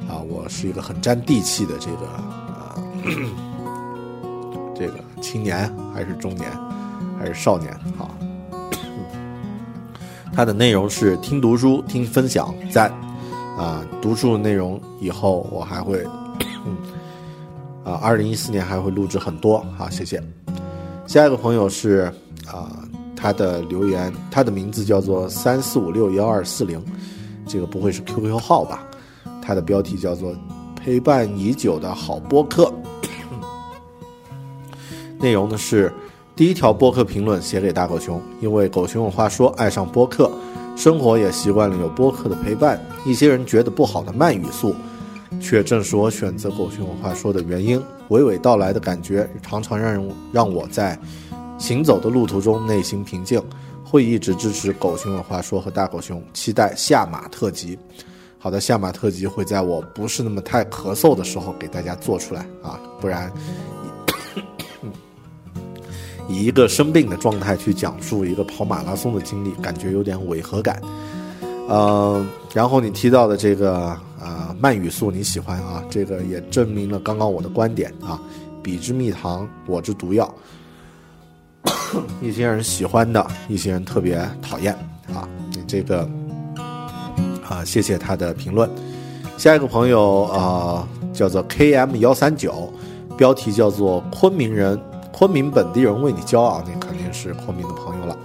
[0.09, 2.77] 啊，我是一个很沾地气的这个啊，
[4.73, 6.49] 这个青年还是中年
[7.19, 7.77] 还是少年？
[7.99, 8.15] 好，
[10.33, 12.93] 它的内容是听读书、听分享，赞
[13.59, 13.85] 啊！
[14.01, 16.05] 读书的内容以后我还会
[17.83, 19.65] 啊，二零一四年还会录制很多。
[19.77, 20.23] 好，谢谢。
[21.07, 22.13] 下一个朋友是
[22.47, 22.71] 啊，
[23.27, 26.81] 他的留言，他的名字叫做三四五六幺二四零，
[27.45, 28.87] 这个不会是 QQ 号吧？
[29.43, 30.33] 他的标题叫做
[30.81, 32.73] “陪伴已久的好播客”，
[35.19, 35.93] 内容呢是
[36.37, 40.31] 第一条播客评论写给大狗熊，因为狗熊有话说，爱上播客，
[40.77, 42.81] 生活也习惯了有播客的陪伴。
[43.05, 44.73] 一些人觉得不好的慢语速，
[45.41, 47.83] 却正是我选择狗熊有话说的原因。
[48.11, 50.97] 娓娓道来的感觉，常常让人让我在
[51.59, 53.43] 行走的路途中内心平静。
[53.89, 57.79] 会一直支持狗熊有话说和大狗熊，期待下马特辑。
[58.37, 63.33] 好的，下马特辑会在我不是那么太咳嗽的时候给大家做出来啊，不然
[66.29, 70.83] 以一个生病的状态去讲述一个跑马拉松的经历，感觉有点违和感。
[71.69, 78.21] 嗯，然后你提到的这个啊慢语速你喜欢啊，这个也证明了刚刚我的观点啊，
[78.65, 80.35] 彼之蜜糖，我之毒药。
[82.21, 84.73] 一些人喜欢的，一些人特别讨厌
[85.15, 86.09] 啊，你这个。
[87.49, 88.69] 啊，谢谢他的评论。
[89.39, 92.73] 下一个朋友啊，叫做 K M 幺三九，
[93.17, 94.77] 标题叫做“昆明人，
[95.13, 98.19] 昆明本地人为你骄傲”，那肯定是昆明的朋友了。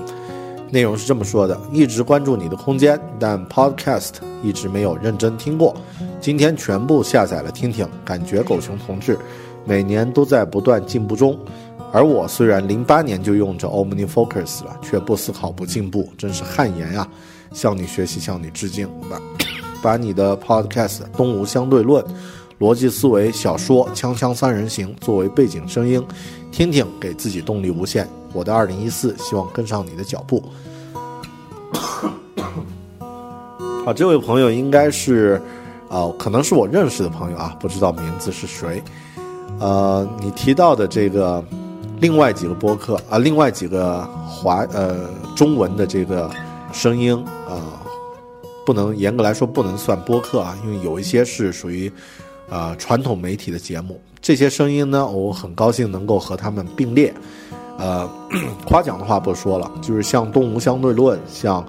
[0.72, 5.76] 内容是这么说的：一直关注你的空间，但 Podcast 一直没有认真听过。
[6.20, 9.20] 今天全部下载了听听，感觉狗熊同志
[9.66, 11.38] 每年都在不断进步中。
[11.94, 17.08] 而我虽然零八年就用着 OmniFocus 了，却不思考不进步，真是汗颜啊！
[17.52, 18.90] 向你学习，向你致敬。
[19.10, 19.22] 把
[19.82, 22.04] 把你的 Podcast《东吴相对论》、
[22.60, 26.02] 逻辑思维、小说《锵锵三人行》作为背景声音，
[26.52, 28.08] 听听，给自己动力无限。
[28.32, 30.42] 我的二零一四，希望跟上你的脚步。
[33.84, 35.42] 好，这位朋友应该是
[35.90, 38.82] 啊，可能是我认识的朋友啊，不知道名字是谁。
[39.60, 41.44] 呃，你提到的这个
[42.02, 46.30] 另外几个播客啊，另外几个华呃中文的这个
[46.74, 47.16] 声音
[47.48, 47.80] 啊，
[48.66, 51.92] 不能严格来说不能算播客啊，因为有一些是属于
[52.50, 54.02] 啊传统媒体的节目。
[54.20, 57.14] 这些声音呢，我很高兴能够和他们并列。
[57.78, 58.10] 呃，
[58.66, 61.66] 夸奖的话不说了，就是像《动物相对论》、像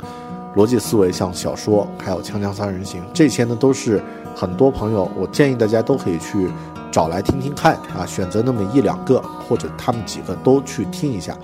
[0.56, 4.02] 逻辑思维、像小说，还有《锵锵三人行》这些呢，都是
[4.34, 6.50] 很多朋友，我建议大家都可以去
[6.92, 11.36] 找来听听看啊，选择那么一两个或者他们几个都去听一下，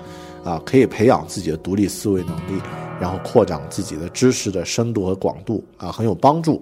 [0.43, 2.61] 啊，可以培养自己的独立思维能力，
[3.01, 6.61] 然后扩展自己的知识的深度和广度啊，很有帮助，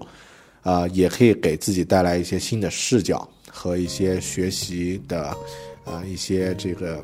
[0.64, 5.28] 啊，也可以给自己带来一些新的视角和一些学习的
[5.86, 7.04] 啊一些这个。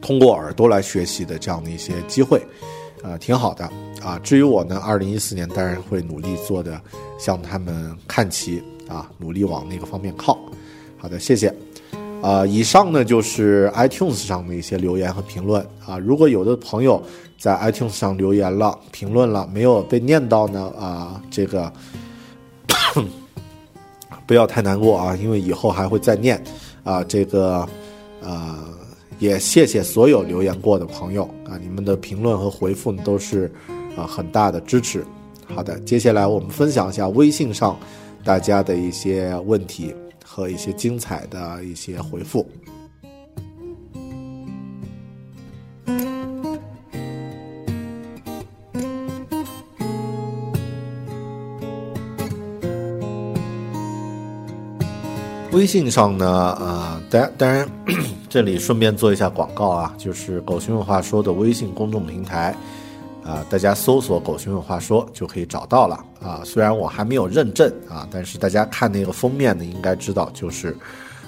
[0.00, 2.40] 通过耳朵来学习的这样的一些机会，
[3.02, 3.68] 啊，挺好的
[4.00, 4.16] 啊。
[4.22, 6.80] 至于我呢，二零一四年当然会努力做的，
[7.18, 10.38] 向他们看齐啊，努力往那个方面靠。
[10.98, 11.54] 好的，谢谢。
[12.20, 15.98] 啊，以上呢就是 iTunes 上的一些留言和评论啊。
[15.98, 17.02] 如果有的朋友
[17.38, 21.72] 在 iTunes 上留言了、评论了，没有被念到呢，啊，这个
[24.26, 26.42] 不要太难过啊，因为以后还会再念
[26.84, 27.66] 啊，这个
[28.22, 28.58] 啊。
[29.18, 33.48] 也谢谢所有留言过的朋友啊，你们的评论和回复呢都是
[33.96, 35.06] 啊很大的支持。
[35.54, 37.78] 好的，接下来我们分享一下微信上
[38.24, 42.48] 大家的一些问题和一些精彩的一些回复。
[55.52, 56.26] 微信上呢，
[56.58, 57.68] 呃，当当然。
[58.32, 62.56] 这里顺便做一下广告啊，就是“狗熊有话说”的微信公众平台，
[63.24, 66.42] 啊，大家搜索“狗熊有话说”就可以找到了啊。
[66.44, 70.76] 虽然我还没有认证啊，但是大家看那个封面呢，应该知道就是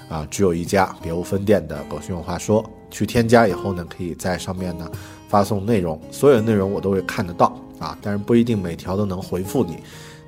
[0.09, 2.63] 啊，只有一家，别无分店的“狗熊有话说”。
[2.91, 4.89] 去添加以后呢，可以在上面呢
[5.27, 9.77] 发送内容，所有的内容我都会看得到啊，但是不一定每条都能回复你，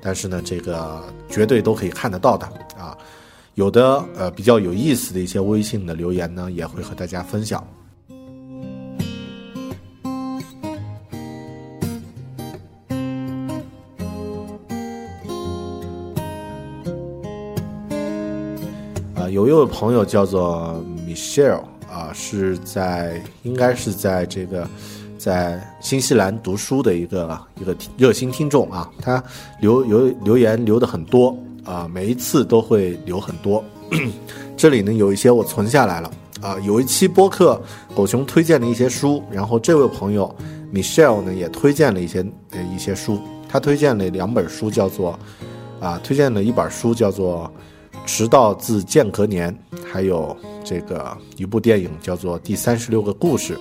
[0.02, 2.96] 但是呢，这个绝对都可以看得到的啊。
[3.54, 7.66] 有的呃比较有意思的一些微信的留言呢，也会和大家分享。
[19.48, 24.68] 有一位朋友叫做 Michelle 啊，是在应该是在这个
[25.16, 29.24] 在新西兰读书的一个一个热心听众啊，他
[29.62, 31.34] 留留留言留的很多。
[31.64, 33.62] 啊，每一次都会留很多，
[34.56, 36.58] 这里呢有一些我存下来了啊。
[36.60, 37.60] 有一期播客，
[37.94, 40.34] 狗熊推荐了一些书，然后这位朋友
[40.72, 45.18] Michelle 呢也推荐了一些呃一些书，他推荐了两本书，叫做
[45.78, 47.52] 啊，推荐了一本书叫做
[48.06, 49.52] 《直到自间隔年》，
[49.84, 53.58] 还有这个一部电影叫做《第三十六个故事》。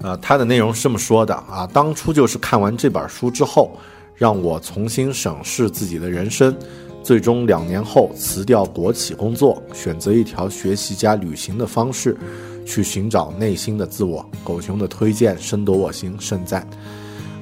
[0.00, 3.76] 呃，它的内容是这么说的啊，当初就是看完这本书之后。
[4.14, 6.54] 让我重新审视自己的人生，
[7.02, 12.16] 最终两年后辞掉国企工作，选择一条学习加旅行的方式，
[12.64, 14.24] 去寻找内心的自我。
[14.44, 16.64] 狗熊的推荐深得我心，盛赞。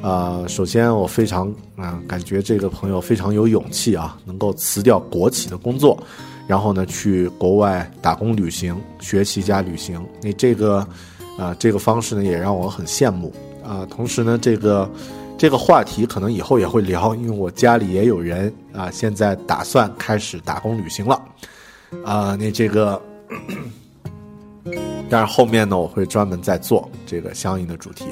[0.03, 6.03] 啊，首先我非常啊，感觉这个朋友非常有勇气啊，能够辞掉国企的工作，
[6.47, 10.05] 然后呢去国外打工旅行、学习加旅行。
[10.23, 10.87] 那这个
[11.39, 13.33] 啊，这个方式呢也让我很羡慕
[13.65, 13.87] 啊。
[13.91, 14.91] 同时呢，这个。
[15.41, 21.19] 这个话题可能以后也会聊，因为我家里也有人啊，现在打算开始打工旅行了，
[22.05, 23.01] 啊，那这个，
[25.09, 28.05] 但是后面呢，我会专门再做这个相应的主题。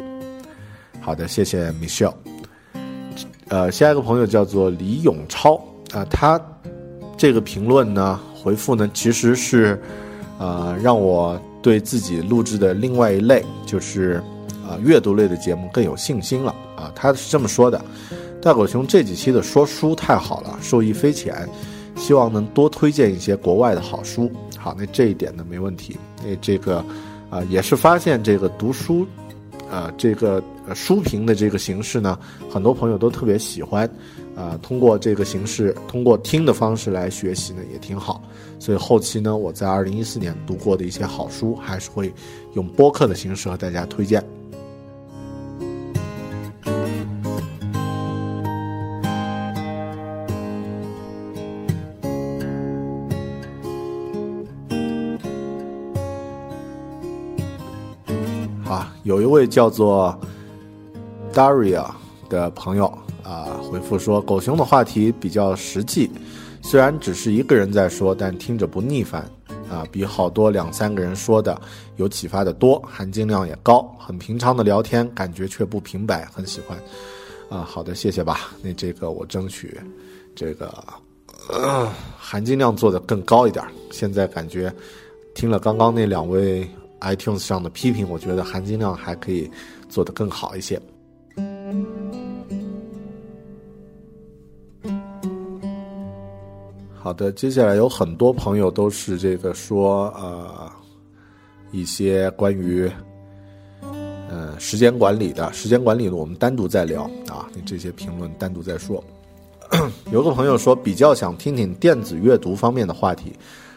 [1.09, 2.13] 好的，谢谢 Michelle。
[3.49, 5.55] 呃，下一个朋友叫做李永超
[5.95, 6.39] 啊，他
[7.17, 9.81] 这个评论呢，回复呢，其实是
[10.39, 14.23] 呃，让我对自己录制的另外一类就是
[14.69, 16.55] 啊阅读类的节目更有信心了。
[16.77, 17.83] 啊，他是这么说的
[18.43, 21.49] ：“大狗熊这几期的说书太好了，受益匪浅，
[21.97, 24.31] 希望能多推荐一些国外的好书。”
[24.61, 25.97] 好，那这一点呢没问题。
[26.23, 26.85] 那这个，
[27.31, 29.07] 啊，也是发现这个读书，
[29.71, 30.43] 啊，这个
[30.75, 32.19] 书评的这个形式呢，
[32.51, 33.89] 很多朋友都特别喜欢。
[34.37, 38.23] 啊，通过这个形式，通过听的方式来学习呢，也挺好。
[38.61, 42.13] 所以后期呢，我在二零一四年读过的一些好书，还是会
[42.55, 44.25] 用播客的形式和大家推荐。
[59.05, 60.21] 有一位叫做
[61.33, 61.87] Daria
[62.29, 62.87] 的朋友
[63.23, 66.11] 啊，回复说狗熊的话题比较实际，
[66.63, 69.23] 虽然只是一个人在说，但听着不腻烦
[69.71, 71.61] 啊，比好多两三个人说的
[71.97, 76.77] 有启发的多，含金量也高，很平常的聊天，感觉却不平白，很喜欢。
[77.49, 78.51] 啊，好的，谢谢吧。
[78.63, 79.79] 那这个我争取
[80.35, 80.73] 这个
[81.49, 83.65] 呃含金量做的更高一点。
[83.91, 84.71] 现在感觉
[85.35, 86.69] 听了刚刚那两位
[87.01, 89.51] iTunes 上的批评，我觉得含金量还可以
[89.89, 90.81] 做得更好一些。
[96.95, 100.71] 好的，接下来有很多朋友都是这个说呃
[101.73, 102.91] 一些关于
[104.29, 109.03] 呃时间管理的，时间管理的我们单独再聊啊，你这些评论单独再说。
[110.13, 113.33] 有个朋友说比较想听听电子阅读方面的话题，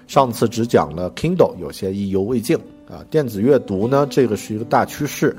[0.08, 2.58] 上次只讲了 Kindle，有些意犹未尽
[2.90, 3.04] 啊。
[3.10, 5.36] 电子阅读呢，这个是一个大趋势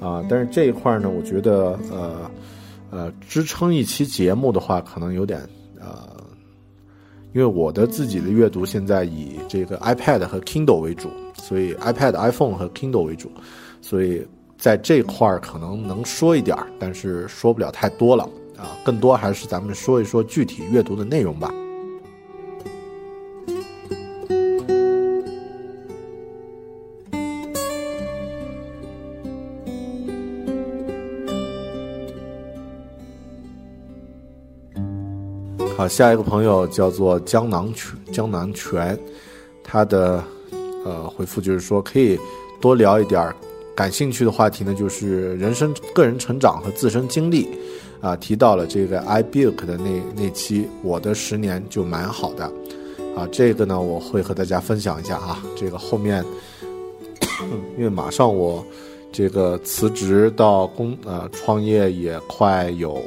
[0.00, 2.30] 啊，但是这一块呢，我觉得呃
[2.90, 5.40] 呃支撑一期节目的话，可能有点
[5.78, 6.08] 呃。
[7.32, 13.30] 因为我的自己的阅读现在以这个 iPad 和 Kindle 为主，所以 iPad、iPhone 和 Kindle 为主，
[13.80, 14.26] 所以
[14.58, 18.24] 在这块儿可能能说一点儿，但是说不了太多了
[18.56, 18.74] 啊。
[18.84, 21.54] 更多还是咱们说一说具体阅读的内容吧。
[35.80, 38.98] 好，下一个朋友叫做江南泉，江南泉，
[39.64, 40.22] 他的
[40.84, 42.20] 呃回复就是说可以
[42.60, 43.34] 多聊一点
[43.74, 47.48] 感兴趣的话题呢，就是人生个人成长和自身经历
[48.02, 52.44] 啊，提到了这个 iBook 的那那期，我的十年就蛮好的
[53.16, 56.22] 啊，这个呢我会和大家分享一下啊，这个后面
[57.78, 58.62] 因为马上我
[59.10, 63.02] 这个辞职到工呃创业也快有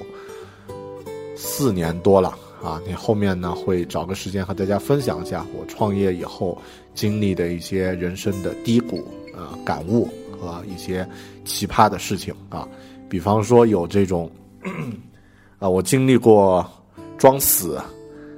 [1.35, 2.35] 四年多了。
[2.63, 6.57] 啊，你后面呢会找个时间和大家分享一下我创业以后
[6.93, 9.05] 经历的一些人生的低谷
[9.35, 11.05] 啊感悟和一些
[11.43, 12.65] 奇葩的事情啊，
[13.09, 14.31] 比方说有这种
[15.59, 16.65] 啊， 我经历过
[17.17, 17.77] 装死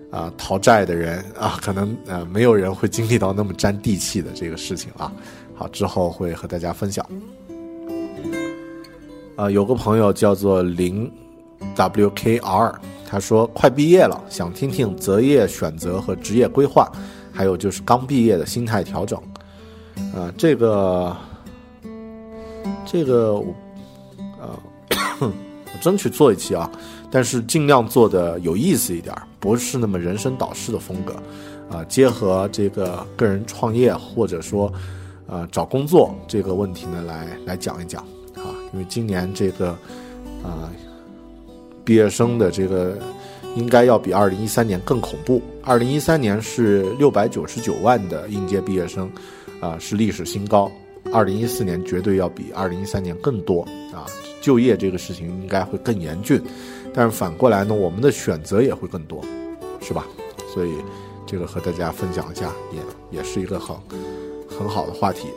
[0.09, 5.13] 啊逃债的人啊，可能呃没有人会经历到那么沾地气的这个事情啊。
[5.53, 7.05] 好，之后会和大家分享。
[9.36, 11.11] 啊，有个朋友叫做零
[11.76, 12.73] WKR。
[13.07, 16.91] 他说：“快毕业了，想听听择业选择和职业规划，
[17.31, 19.21] 还有就是刚毕业的心态调整。
[20.13, 21.15] 啊，这个，
[22.85, 23.55] 这个我，
[24.41, 24.59] 呃，
[25.21, 26.69] 我争取做一期啊，
[27.11, 31.13] 但是尽量做的有意思一点，不是那么人生导师的风格。
[31.69, 34.71] 啊，结合这个个人创业或者说，
[35.27, 38.01] 呃，找工作这个问题呢，来来讲一讲
[38.35, 39.69] 啊，因为今年这个，
[40.43, 40.69] 啊。”
[41.86, 42.97] 毕业生的这个
[43.55, 45.41] 应该要比二零一三年更恐怖。
[45.63, 49.09] 二零一三年是六百九十九万的应届毕业生，
[49.61, 50.69] 啊，是历史新高。
[51.13, 53.61] 二零一四年绝对要比二零一三年更多
[53.93, 54.09] 啊！
[54.41, 56.41] 就业这个事情应该会更严峻，
[56.93, 59.23] 但是反过来呢，我们的选择也会更多，
[59.79, 60.07] 是吧？
[60.51, 60.73] 所以
[61.27, 63.75] 这个和大家分享一下，也也是一个很
[64.49, 65.27] 很好的话题。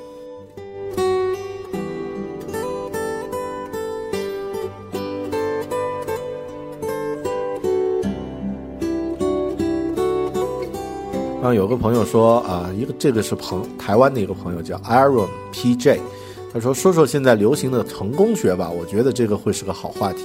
[11.40, 16.00] 然后有个朋友说啊，一个这个是朋台湾的一个朋友叫 Aaron PJ，
[16.52, 20.24] 他说说说现在流行的成功学吧，我觉得这个会是个好话题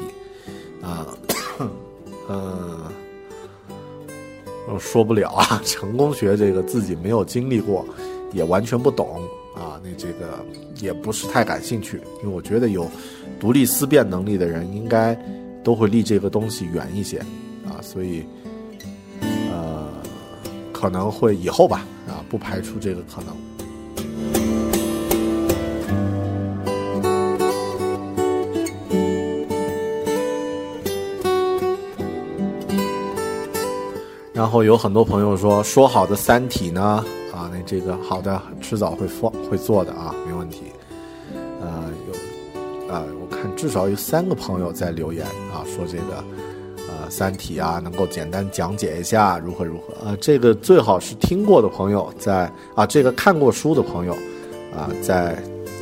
[0.82, 1.07] 啊，
[2.28, 2.80] 嗯，
[4.68, 7.86] 我说不了啊， 成功学这个自己没有经历过，
[8.34, 9.22] 也完全不懂
[9.55, 10.43] 啊，那这个
[10.82, 12.89] 也不是太感兴趣，因为我觉得有
[13.39, 15.16] 独立思辨能力的人应该
[15.64, 17.20] 都会离这个东西远一些
[17.68, 18.26] 啊，所以。
[20.84, 23.34] 可能会以后吧，啊，不排除这个可能。
[34.34, 36.81] 然后有很多朋友说，说好的《三体》呢？
[37.34, 40.63] 啊，那这个好的，迟早会放会做的啊，没问题。
[41.61, 46.21] 呃，有啊，我看至少有三个朋友在留言啊，说这个。
[47.14, 50.18] 三体啊，能够简单讲解一下如何如何啊？
[50.20, 54.14] 这个最好是听过的朋友在啊，这个看过书的朋友
[54.76, 55.36] 啊，在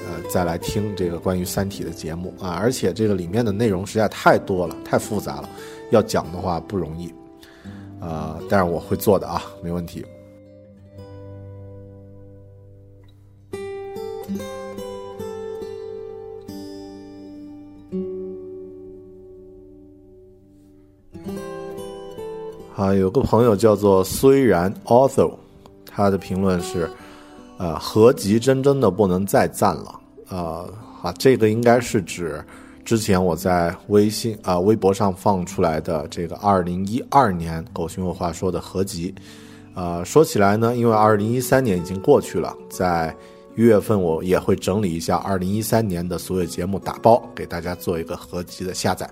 [0.06, 2.60] 呃再来听这个关于三体的节目啊。
[2.62, 5.50] 而且这个里面的内容实在太多了，太复杂了，
[5.92, 7.08] 要讲的话不容易
[8.02, 8.38] 啊。
[8.50, 10.06] 但是我会做的啊，没问题。
[22.82, 25.32] 啊，有个朋友叫做虽然 author，
[25.86, 26.90] 他的评论是，
[27.60, 30.00] 呃，合集真真的不能再赞了。
[30.30, 30.68] 呃，
[31.04, 32.44] 啊，这个应该是指
[32.84, 39.14] 之前我在微信啊微博上放出来的这个二零一二年狗熊有话说的合集。
[39.76, 43.16] 啊，说起来呢，因为二零一三年已经过去了，在
[43.56, 49.08] 一月份我也会整理一下二零一三年的所有节目打包，给大家做一个合集的下载。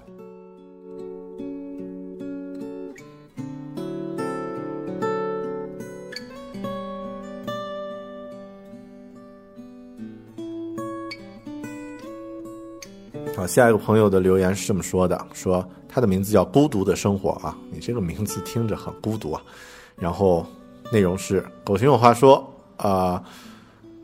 [13.50, 19.42] 下一个朋友的留言是这么说的：说他的名字叫孤独的生活啊，你这个名字听着很孤独啊。
[19.98, 20.46] 然后
[20.92, 22.48] 内容是狗熊有话说
[22.78, 23.24] 啊，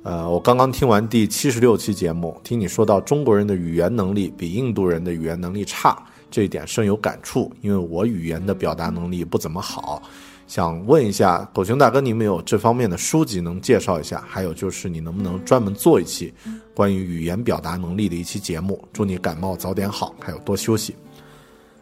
[0.01, 5.95] 呃，我刚刚听完第七十六期节目，听你说到中国人的语言能力比印度人的语言能力差，
[6.31, 10.01] 这一点深有感触，因为我语言的表达能力不怎么好。
[10.47, 14.23] 想问一下狗熊大哥，你们有这方面的书籍能介绍一下？
[14.27, 16.33] 还有就是你能不能专门做一期
[16.73, 18.79] 关于语言表达能力的一期节目？
[18.93, 20.95] 祝你感冒早点好，还有多休息。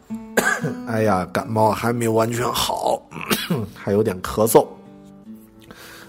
[0.86, 3.02] 哎呀，感冒还没有完全好，
[3.74, 4.66] 还有点咳嗽。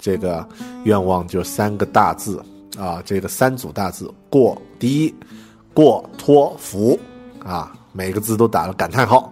[0.00, 0.44] 这个
[0.82, 2.44] 愿望就三个大字
[2.78, 5.14] 啊，这个三组大字：过第一，
[5.74, 6.98] 过托福
[7.44, 7.72] 啊。
[7.94, 9.30] 每个字都打了感叹号。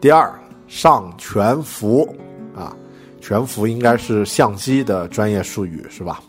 [0.00, 0.32] 第二，
[0.66, 2.08] 上全幅
[2.56, 2.74] 啊，
[3.20, 6.22] 全幅应该是相机的专业术语是吧？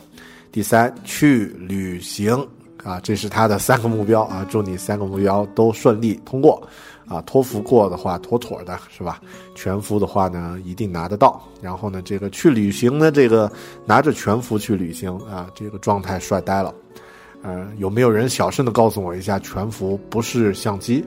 [0.51, 2.45] 第三，去旅行
[2.83, 6.61] 啊，这是他的三个目标啊，祝你三个目标都顺利通过
[7.07, 7.21] 啊。
[7.21, 9.21] 托福过的话，妥妥的是吧？
[9.55, 11.41] 全幅的话呢，一定拿得到。
[11.61, 13.51] 然后呢，这个去旅行呢，这个
[13.85, 16.73] 拿着全幅去旅行啊，这个状态帅呆了。
[17.43, 21.05] 嗯，有没有人小声的告诉我一下，全幅不是相机？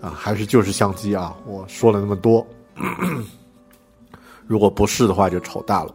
[0.00, 1.34] 啊，还是就是相机啊！
[1.46, 2.46] 我说了那么多，
[4.46, 5.94] 如果不是的话就丑大了。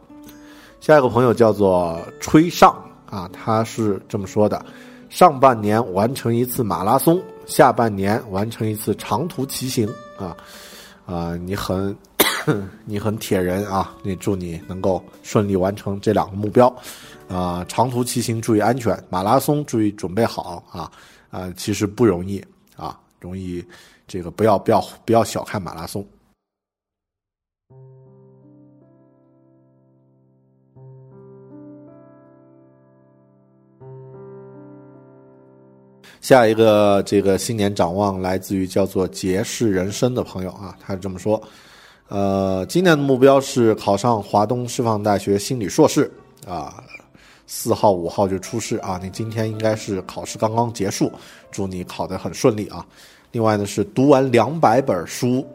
[0.79, 2.75] 下一个朋友叫做吹上
[3.07, 4.65] 啊，他是这么说的：
[5.09, 10.37] 上半年完成一次马拉松，下半年完成一次长途骑行啊
[11.05, 11.35] 啊！
[11.35, 11.93] 你很
[12.85, 13.93] 你很铁人啊！
[14.03, 16.73] 你祝你能够顺利完成这两个目标
[17.27, 17.65] 啊！
[17.67, 20.91] 长途骑行注意安全，马拉松注意准备好啊
[21.31, 21.51] 啊！
[21.57, 22.41] 其实不容易
[22.77, 23.65] 啊，容易。
[24.07, 26.03] 这个不要不要不要小看马拉松。
[36.21, 41.41] 下一个这个新年展望来自于叫做“杰士人生”的朋友啊，他是这么说：，
[42.09, 46.11] 呃，今年的目标是考上华东师范大学心理硕士
[46.45, 46.83] 啊，
[47.47, 51.11] 四号五号就出试啊，你今天应该是考试刚刚结束，
[51.51, 52.85] 祝你考得很顺利啊。
[53.31, 55.47] 另外呢是读完两百本书，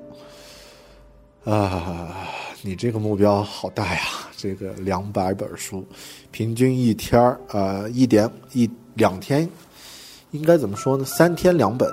[1.45, 2.27] 啊，
[2.63, 4.01] 你这个目标好大呀！
[4.37, 5.85] 这个两百本书，
[6.31, 9.49] 平均一天呃一点一两天，
[10.35, 11.05] 应该怎么说呢？
[11.05, 11.89] 三天两本，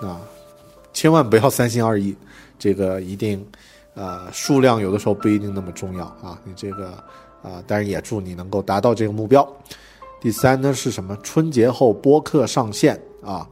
[0.00, 0.20] 啊，
[0.94, 2.16] 千万不要三心二意，
[2.58, 3.46] 这个一定，
[3.92, 6.40] 呃，数量有的时候不一定那么重要啊。
[6.44, 6.92] 你这个
[7.42, 9.46] 啊，当然也祝你能够达到这个目标。
[10.18, 11.14] 第三呢是什么？
[11.22, 13.46] 春节后播客上线啊，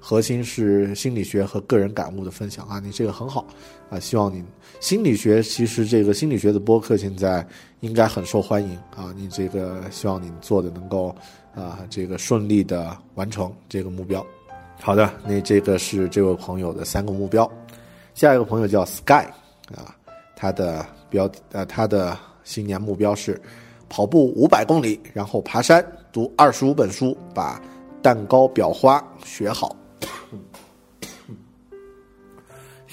[0.00, 3.46] 核心是心理学和个人感悟的分享啊，你这个很好
[3.90, 4.42] 啊，希望你
[4.80, 7.46] 心理学其实这个心理学的播客现在
[7.80, 11.14] 应该很受欢迎啊，你这个希望你做的能够
[11.54, 14.26] 啊这个顺利的完成这个目标。
[14.80, 17.48] 好的，那这个是这位朋友的三个目标。
[18.14, 19.26] 下一个朋友叫 Sky
[19.74, 19.94] 啊，
[20.34, 23.40] 他的标呃他的新年目标是
[23.90, 27.60] 跑步五百公里，然后爬山读二十五本书，把
[28.00, 29.76] 蛋糕裱花学好。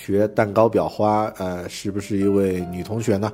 [0.08, 3.30] 学蛋糕裱花，呃，是不是一位女同学呢？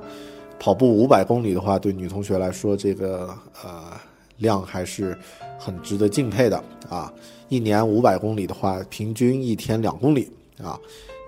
[0.58, 3.92] 跑步五百公里的话，对女同学来说，这个呃
[4.38, 5.16] 量还是
[5.56, 6.60] 很值得敬佩的
[6.90, 7.12] 啊。
[7.48, 10.28] 一年五百公里的话，平均一天两公里
[10.60, 10.76] 啊。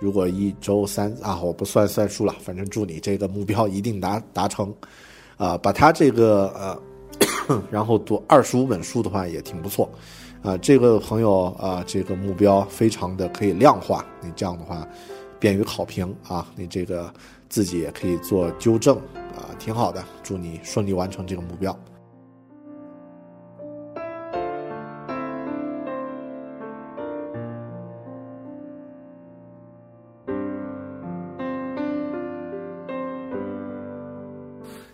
[0.00, 4.74] 如果一周三啊，我不算算数了，反正祝你这个目标一定达达成。
[5.36, 6.52] 啊，把他这个
[7.48, 9.88] 呃，然后读二十五本书的话也挺不错。
[10.42, 14.86] 啊，这个朋友啊，这个目标非常的可以量化，你这样的话
[15.38, 17.12] 便于考评啊，你这个
[17.48, 18.96] 自己也可以做纠正
[19.34, 20.02] 啊，挺好的。
[20.22, 21.78] 祝你顺利完成这个目标。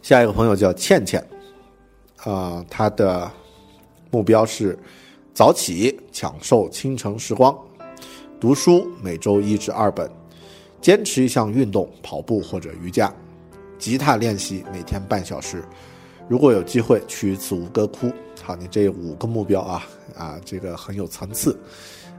[0.02, 1.24] 下一个朋友叫倩倩，
[2.24, 3.30] 啊，他的
[4.10, 4.76] 目标是
[5.32, 7.56] 早起，享受清晨时光，
[8.40, 10.10] 读书每周一至二本，
[10.82, 13.10] 坚持一项运动，跑步或者瑜伽，
[13.78, 15.64] 吉他练习每天半小时，
[16.28, 18.12] 如果有机会去一次吴哥窟。
[18.42, 21.58] 好，你这五个目标啊啊，这个很有层次，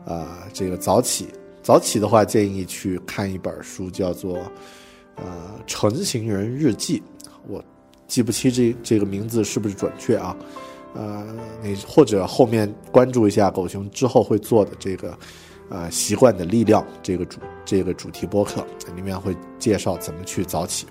[0.06, 1.28] 啊，这个早起，
[1.62, 4.38] 早起的话建议去看一本书，叫做
[5.18, 5.26] 呃
[5.68, 7.00] 《成型人日记》，
[7.48, 7.64] 我。
[8.06, 10.36] 记不清这这个名字是不是准确啊？
[10.94, 11.26] 呃，
[11.64, 15.18] 你或者后面关注一下狗熊之后会做的这个，
[15.74, 18.64] 呃，习惯的力量这个主这个主题播客
[18.96, 20.86] 里面会介绍怎么去早起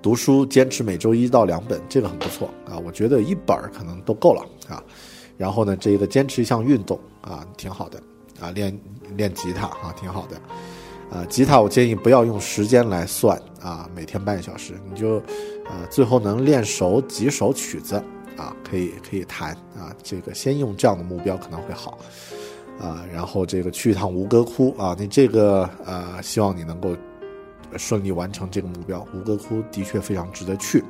[0.00, 2.78] 读书，坚持每周一到两本，这个很不错啊。
[2.78, 4.82] 我觉得一本可能都够了啊。
[5.36, 8.02] 然后呢，这个坚持一项运动啊，挺好的
[8.40, 8.74] 啊，练
[9.14, 10.40] 练吉他啊，挺好的。
[11.10, 15.22] 啊，吉他我建议不要用时间来算啊，每天半小时，你就，
[15.68, 17.96] 呃，最后能练熟几首曲子
[18.36, 21.98] 啊，可以可以弹啊，这个先用这样的目标可能会好，
[22.80, 26.96] 啊，然后这个去一趟吴哥窟啊，你这个呃，希望你能够
[27.76, 30.82] 顺利完成这个目标，吴哥窟的确非常值得去。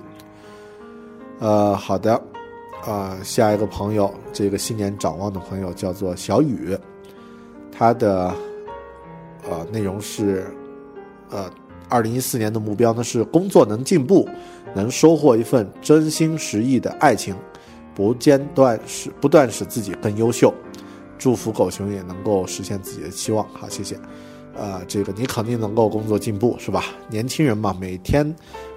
[1.39, 2.20] 呃，好的，
[2.84, 6.76] 啊，下一个朋友，这个新年展望的朋友叫做小雨，
[7.70, 8.34] 他的。
[9.49, 10.45] 呃，内容是，
[11.30, 11.49] 呃，
[11.89, 14.28] 二零一四年的目标呢是工作能进步，
[14.74, 17.32] 能收获一份真心实意的爱情，
[17.95, 20.53] 不间断使不断使自己更优秀，
[21.19, 23.47] 祝福狗熊也能够实现自己的期望。
[23.53, 23.99] 好，谢谢。
[24.55, 26.85] 呃，这个你肯定能够工作进步是吧？
[27.11, 28.35] 年轻人嘛，每天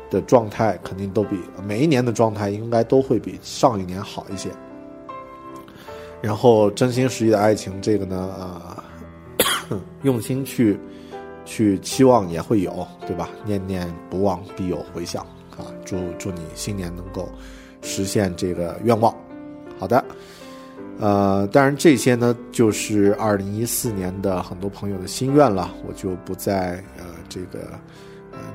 [0.10, 4.50] 的状态肯定都比每一年的状态应该都会比上一年好一些。
[6.22, 8.84] 然后真心实意的爱情，这个呢，啊。
[10.02, 10.80] 用心去，
[11.46, 13.30] 去期望也会有，对吧？
[13.46, 15.64] 念念不忘，必有回响啊！
[15.86, 17.30] 祝祝你新年能够
[17.84, 19.16] 实现这个愿望。
[19.78, 20.04] 好的，
[21.00, 27.70] 呃，当然这些呢，就是二零一四年的很多朋友的心愿了，我就不再呃这个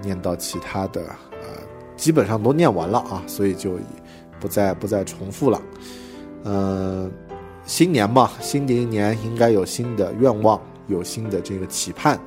[0.02, 1.00] 念到其他的，
[1.32, 1.48] 呃，
[1.96, 3.78] 基本上都念完了啊，所以就
[4.38, 5.60] 不再不再重复了。
[6.44, 7.10] 嗯，
[7.64, 10.60] 新年嘛，新的一年应该有新的愿望。
[10.86, 12.20] 有新的这个期盼，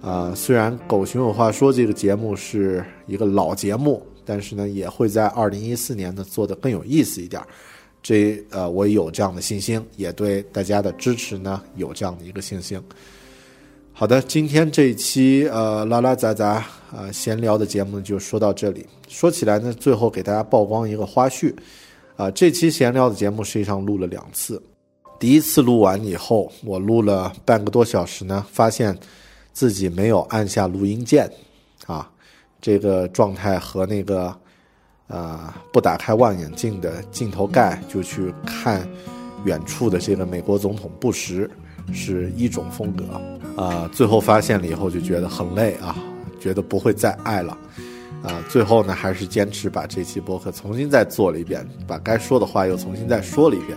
[0.00, 7.42] 啊，虽然《狗熊有话说》这个节目是一个老节目，但是呢，也会在二零一四年呢做得更有意思一点。
[8.02, 12.82] 这呃，我有这样的信心，也对大家的支持呢有这样的一个信心。
[13.92, 18.86] 好的，今天这一期呃拉拉杂杂啊闲聊的节目就说到这里。
[19.06, 21.54] 说起来呢，最后给大家曝光一个花絮，
[22.16, 24.60] 啊，这期闲聊的节目实际上录了两次。
[25.20, 28.98] 第一次录完以后，我录了半个多小时呢，发现
[29.52, 31.30] 自己没有按下录音键，
[31.86, 32.10] 啊，
[32.60, 34.34] 这个状态和那个
[35.08, 38.86] 呃不打开望远镜的镜头盖就去看
[39.44, 41.48] 远处的这个美国总统布什
[41.92, 43.04] 是一种风格
[43.60, 43.88] 啊。
[43.92, 45.96] 最后发现了以后就觉得很累啊，
[46.40, 47.56] 觉得不会再爱了
[48.22, 48.42] 啊。
[48.48, 53.76] 最后呢，还是坚持把这期播客重新再做了一遍，把该说的话又重新再说了一遍。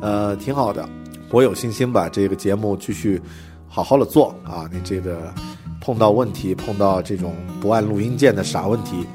[0.00, 0.88] 呃，挺好的，
[1.30, 3.20] 我有信心把这个节目继续
[3.68, 4.68] 好好的做啊。
[4.72, 5.32] 你这个
[5.80, 9.06] 碰到问题，碰到这种不按录音键的傻问题，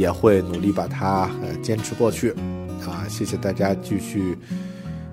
[0.00, 2.30] 也会努力把它呃坚持过去。
[2.88, 4.36] 啊，谢谢大家继续，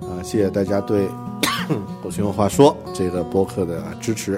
[0.02, 1.06] 啊，谢谢大家对
[2.02, 4.36] 《狗熊有话说》这个播客的支持。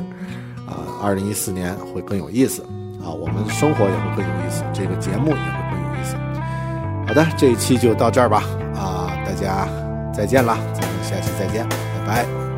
[0.65, 2.63] 啊，二零一四年会更有意思。
[3.03, 6.15] 啊，我们生活也会更有意思，这个节目也会更有意思。
[7.07, 8.43] 好的，这一期就到这儿吧。
[8.75, 9.67] 啊，大家
[10.11, 12.48] 再见了，咱们下期再见，拜拜。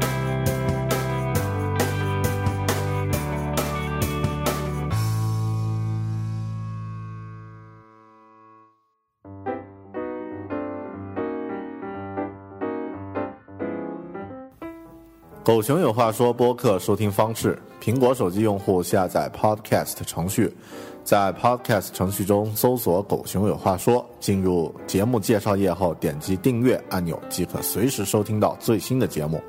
[15.44, 20.56] 狗熊有话说播客收听方式：苹果手机用户下载 Podcast 程序，
[21.04, 29.42] 在 Podcast 程序中搜索“狗熊有话说”，进入节目介绍页后点击订阅按钮，即可随时收听到最新的节目。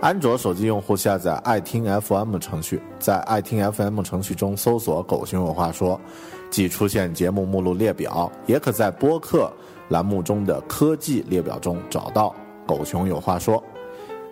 [0.00, 6.00] 安卓手机用户下载爱听 FM 程序，在爱听 FM 程序中搜索“狗熊有话说”，
[6.48, 9.52] 即出现节目目录列表，也可在播客
[9.88, 12.32] 栏目中的科技列表中找到
[12.64, 13.60] “狗熊有话说”。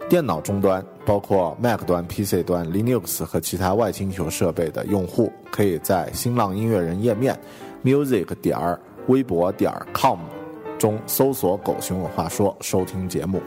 [0.08, 7.36] 电脑终端，包括 Mac 端、PC 端、Linux 和其他外星球设备的用户，可以在新浪音乐人页面
[7.82, 8.78] music 点儿
[9.08, 10.20] 微博点儿 com
[10.78, 13.42] 中搜索“狗熊有话说”收听节目。